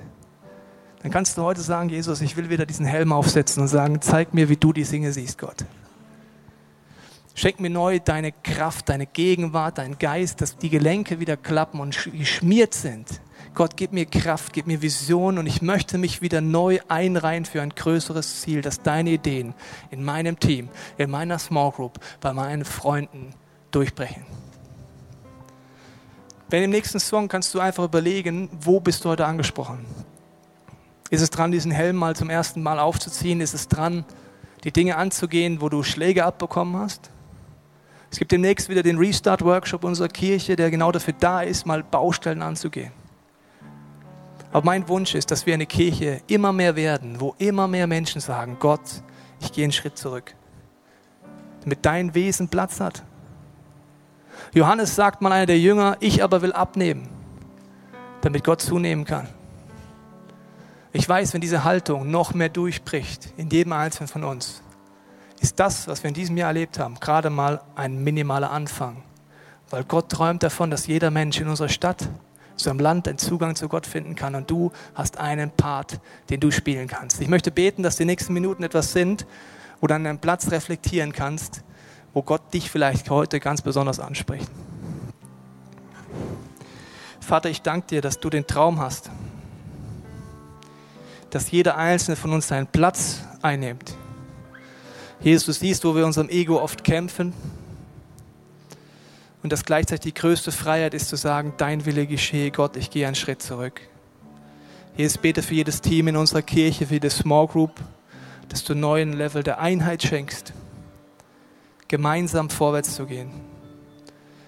Dann 1.02 1.12
kannst 1.12 1.38
du 1.38 1.42
heute 1.42 1.62
sagen, 1.62 1.90
Jesus, 1.90 2.22
ich 2.22 2.38
will 2.38 2.50
wieder 2.50 2.66
diesen 2.66 2.86
Helm 2.86 3.12
aufsetzen 3.12 3.64
und 3.64 3.68
sagen, 3.68 4.02
zeig 4.02 4.34
mir, 4.34 4.50
wie 4.50 4.58
du 4.58 4.72
die 4.72 4.84
Dinge 4.84 5.12
siehst, 5.12 5.40
Gott. 5.40 5.66
Schenk 7.34 7.60
mir 7.60 7.70
neu 7.70 8.00
deine 8.00 8.32
Kraft, 8.32 8.90
deine 8.90 9.08
Gegenwart, 9.08 9.80
deinen 9.80 9.98
Geist, 9.98 10.42
dass 10.42 10.58
die 10.58 10.70
Gelenke 10.70 11.20
wieder 11.20 11.38
klappen 11.38 11.80
und 11.80 11.98
geschmiert 12.14 12.74
sind 12.74 13.08
Gott, 13.54 13.76
gib 13.76 13.92
mir 13.92 14.06
Kraft, 14.06 14.54
gib 14.54 14.66
mir 14.66 14.82
Vision 14.82 15.38
und 15.38 15.46
ich 15.46 15.62
möchte 15.62 15.98
mich 15.98 16.22
wieder 16.22 16.40
neu 16.40 16.80
einreihen 16.88 17.44
für 17.44 17.62
ein 17.62 17.72
größeres 17.72 18.42
Ziel, 18.42 18.62
dass 18.62 18.82
deine 18.82 19.10
Ideen 19.10 19.54
in 19.90 20.06
meinem 20.06 20.40
Team, 20.40 20.70
in 20.98 21.12
meiner 21.12 21.38
Small 21.38 21.72
Group, 21.72 22.00
bei 22.22 22.32
meinen 22.32 22.64
Freunden 22.64 23.34
durchbrechen. 23.72 24.26
Wenn 26.50 26.64
im 26.64 26.70
nächsten 26.70 27.00
Song 27.00 27.28
kannst 27.28 27.54
du 27.54 27.60
einfach 27.60 27.84
überlegen, 27.84 28.50
wo 28.62 28.80
bist 28.80 29.04
du 29.04 29.10
heute 29.10 29.26
angesprochen? 29.26 29.86
Ist 31.10 31.22
es 31.22 31.30
dran, 31.30 31.52
diesen 31.52 31.72
Helm 31.72 31.98
mal 31.98 32.16
zum 32.16 32.30
ersten 32.30 32.64
Mal 32.64 32.80
aufzuziehen? 32.80 33.42
Ist 33.42 33.54
es 33.54 33.68
dran, 33.68 34.06
die 34.64 34.72
Dinge 34.72 34.96
anzugehen, 34.96 35.60
wo 35.60 35.68
du 35.68 35.84
Schläge 35.84 36.24
abbekommen 36.24 36.78
hast? 36.78 37.10
Es 38.12 38.18
gibt 38.18 38.32
demnächst 38.32 38.70
wieder 38.70 38.84
den 38.84 38.98
Restart-Workshop 38.98 39.84
unserer 39.84 40.10
Kirche, 40.10 40.56
der 40.56 40.72
genau 40.72 40.92
dafür 40.92 41.14
da 41.20 41.42
ist, 41.42 41.66
mal 41.66 41.84
Baustellen 41.84 42.42
anzugehen. 42.42 42.92
Aber 44.52 44.66
mein 44.66 44.88
Wunsch 44.88 45.16
ist, 45.16 45.32
dass 45.32 45.46
wir 45.46 45.54
eine 45.54 45.66
Kirche 45.66 46.22
immer 46.28 46.52
mehr 46.52 46.76
werden, 46.76 47.22
wo 47.22 47.36
immer 47.38 47.68
mehr 47.68 47.88
Menschen 47.88 48.20
sagen, 48.20 48.58
Gott, 48.60 48.82
ich 49.40 49.52
gehe 49.52 49.64
einen 49.64 49.72
Schritt 49.72 49.98
zurück. 49.98 50.36
Damit 51.64 51.86
dein 51.86 52.14
Wesen 52.16 52.50
Platz 52.50 52.80
hat. 52.80 53.04
Johannes 54.54 54.96
sagt 54.96 55.22
mal 55.22 55.32
einer 55.32 55.46
der 55.46 55.60
Jünger, 55.60 55.98
ich 56.00 56.24
aber 56.24 56.42
will 56.42 56.52
abnehmen, 56.52 57.08
damit 58.22 58.44
Gott 58.44 58.62
zunehmen 58.62 59.06
kann. 59.06 59.28
Ich 60.94 61.08
weiß, 61.08 61.34
wenn 61.34 61.42
diese 61.42 61.64
Haltung 61.64 62.12
noch 62.12 62.34
mehr 62.34 62.50
durchbricht 62.50 63.34
in 63.38 63.50
jedem 63.50 63.72
Einzelnen 63.72 64.10
von 64.10 64.26
uns, 64.26 64.62
ist 65.40 65.60
das, 65.60 65.88
was 65.88 66.04
wir 66.04 66.10
in 66.10 66.14
diesem 66.14 66.36
Jahr 66.36 66.50
erlebt 66.50 66.78
haben, 66.80 67.00
gerade 67.00 67.30
mal 67.30 67.62
ein 67.76 68.04
minimaler 68.04 68.52
Anfang. 68.52 69.04
Weil 69.70 69.86
Gott 69.86 70.10
träumt 70.10 70.44
davon, 70.44 70.70
dass 70.70 70.88
jeder 70.88 71.10
Mensch 71.10 71.40
in 71.40 71.48
unserer 71.48 71.70
Stadt, 71.70 72.10
zu 72.64 72.70
einem 72.70 72.80
Land 72.80 73.08
einen 73.08 73.18
Zugang 73.18 73.56
zu 73.56 73.68
Gott 73.68 73.86
finden 73.86 74.16
kann 74.16 74.36
und 74.36 74.50
du 74.50 74.72
hast 74.96 75.18
einen 75.18 75.52
Part, 75.52 76.00
den 76.30 76.40
du 76.40 76.52
spielen 76.52 76.88
kannst. 76.88 77.22
Ich 77.22 77.28
möchte 77.28 77.52
beten, 77.52 77.84
dass 77.84 77.98
die 77.98 78.06
nächsten 78.06 78.34
Minuten 78.34 78.64
etwas 78.64 78.94
sind, 78.94 79.26
wo 79.80 79.88
du 79.88 79.96
an 79.96 80.06
einem 80.06 80.20
Platz 80.20 80.52
reflektieren 80.52 81.12
kannst, 81.14 81.64
wo 82.14 82.22
Gott 82.22 82.54
dich 82.54 82.70
vielleicht 82.70 83.10
heute 83.10 83.40
ganz 83.40 83.62
besonders 83.62 84.00
anspricht. 84.00 84.50
Vater, 87.20 87.50
ich 87.50 87.62
danke 87.62 87.88
dir, 87.88 88.02
dass 88.02 88.20
du 88.20 88.30
den 88.30 88.46
Traum 88.46 88.80
hast, 88.80 89.10
dass 91.30 91.50
jeder 91.50 91.78
einzelne 91.78 92.18
von 92.18 92.34
uns 92.34 92.48
seinen 92.48 92.68
Platz 92.68 93.22
einnimmt. 93.42 93.96
Jesus, 95.22 95.46
du 95.46 95.54
siehst, 95.54 95.86
wo 95.86 95.96
wir 95.96 96.06
unserem 96.06 96.30
Ego 96.30 96.60
oft 96.60 96.84
kämpfen, 96.84 97.34
und 99.44 99.52
das 99.52 99.66
gleichzeitig 99.66 100.14
die 100.14 100.20
größte 100.20 100.52
Freiheit 100.52 100.94
ist 100.94 101.10
zu 101.10 101.16
sagen, 101.16 101.54
dein 101.58 101.86
Wille 101.86 102.06
geschehe, 102.06 102.52
Gott, 102.52 102.76
ich 102.76 102.90
gehe 102.90 103.08
einen 103.08 103.16
Schritt 103.16 103.42
zurück. 103.42 103.82
Jesus, 104.96 105.18
bete 105.18 105.42
für 105.42 105.56
jedes 105.56 105.82
Team 105.82 106.10
in 106.10 106.18
unserer 106.18 106.42
Kirche, 106.42 106.86
für 106.86 106.96
jede 106.96 107.10
Small 107.10 107.48
Group, 107.48 107.80
dass 108.50 108.64
du 108.64 108.76
neuen 108.76 109.14
Level 109.14 109.42
der 109.42 109.60
Einheit 109.60 110.04
schenkst, 110.04 110.54
gemeinsam 111.88 112.50
vorwärts 112.50 112.96
zu 112.96 113.06
gehen. 113.06 113.32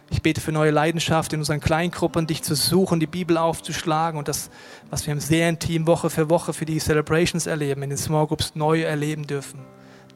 Ich 0.10 0.22
bete 0.22 0.42
für 0.42 0.52
neue 0.52 0.70
Leidenschaft 0.70 1.34
in 1.34 1.40
unseren 1.40 1.60
Kleingruppen, 1.60 2.28
dich 2.28 2.44
zu 2.44 2.56
suchen, 2.56 3.00
die 3.00 3.08
Bibel 3.08 3.36
aufzuschlagen 3.38 4.20
und 4.20 4.28
das, 4.28 4.52
was 4.92 5.08
wir 5.08 5.14
im 5.14 5.20
Serienteam 5.20 5.88
Woche 5.88 6.12
für 6.12 6.30
Woche 6.30 6.54
für 6.54 6.66
die 6.66 6.78
Celebrations 6.78 7.48
erleben, 7.48 7.82
in 7.82 7.90
den 7.90 7.98
Small 7.98 8.28
Groups 8.28 8.54
neu 8.54 8.82
erleben 8.82 9.26
dürfen, 9.26 9.62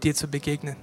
dir 0.04 0.14
zu 0.14 0.28
begegnen. 0.28 0.76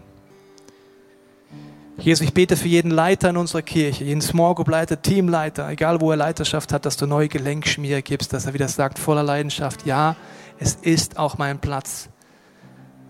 Jesus, 1.97 2.27
ich 2.27 2.35
bete 2.35 2.57
für 2.57 2.67
jeden 2.67 2.91
Leiter 2.91 3.31
in 3.31 3.37
unserer 3.37 3.63
Kirche, 3.63 4.05
jeden 4.05 4.21
Small 4.21 4.55
Group 4.57 4.69
Leiter, 4.69 5.01
Teamleiter, 5.01 5.69
egal 5.69 6.01
wo 6.01 6.11
er 6.11 6.17
Leiterschaft 6.17 6.73
hat, 6.73 6.85
dass 6.87 6.97
du 6.97 7.07
neue 7.07 7.29
Gelenkschmiere 7.29 8.03
gibst, 8.03 8.33
dass 8.33 8.47
er 8.47 8.55
wieder 8.55 8.69
sagt, 8.69 8.99
voller 8.99 9.23
Leidenschaft, 9.23 9.87
ja, 9.87 10.17
es 10.59 10.75
ist 10.75 11.19
auch 11.19 11.39
mein 11.39 11.61
Platz, 11.61 12.09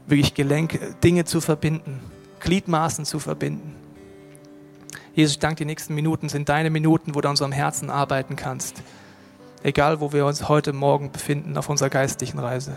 wirklich 0.07 0.35
Gelenk, 0.35 1.01
Dinge 1.03 1.25
zu 1.25 1.41
verbinden, 1.41 2.01
Gliedmaßen 2.41 3.07
zu 3.07 3.19
verbinden. 3.19 3.75
Jesus, 5.15 5.35
ich 5.35 5.39
danke, 5.41 5.57
die 5.59 5.65
nächsten 5.65 5.95
Minuten 5.95 6.29
sind 6.29 6.49
deine 6.49 6.71
Minuten, 6.71 7.15
wo 7.15 7.21
du 7.21 7.29
an 7.29 7.33
unserem 7.33 7.53
Herzen 7.53 7.89
arbeiten 7.89 8.37
kannst. 8.37 8.83
Egal, 9.63 10.01
wo 10.01 10.13
wir 10.13 10.27
uns 10.27 10.49
heute 10.49 10.75
Morgen 10.75 11.11
befinden 11.11 11.57
auf 11.57 11.71
unserer 11.71 11.89
geistlichen 11.89 12.39
Reise. 12.39 12.77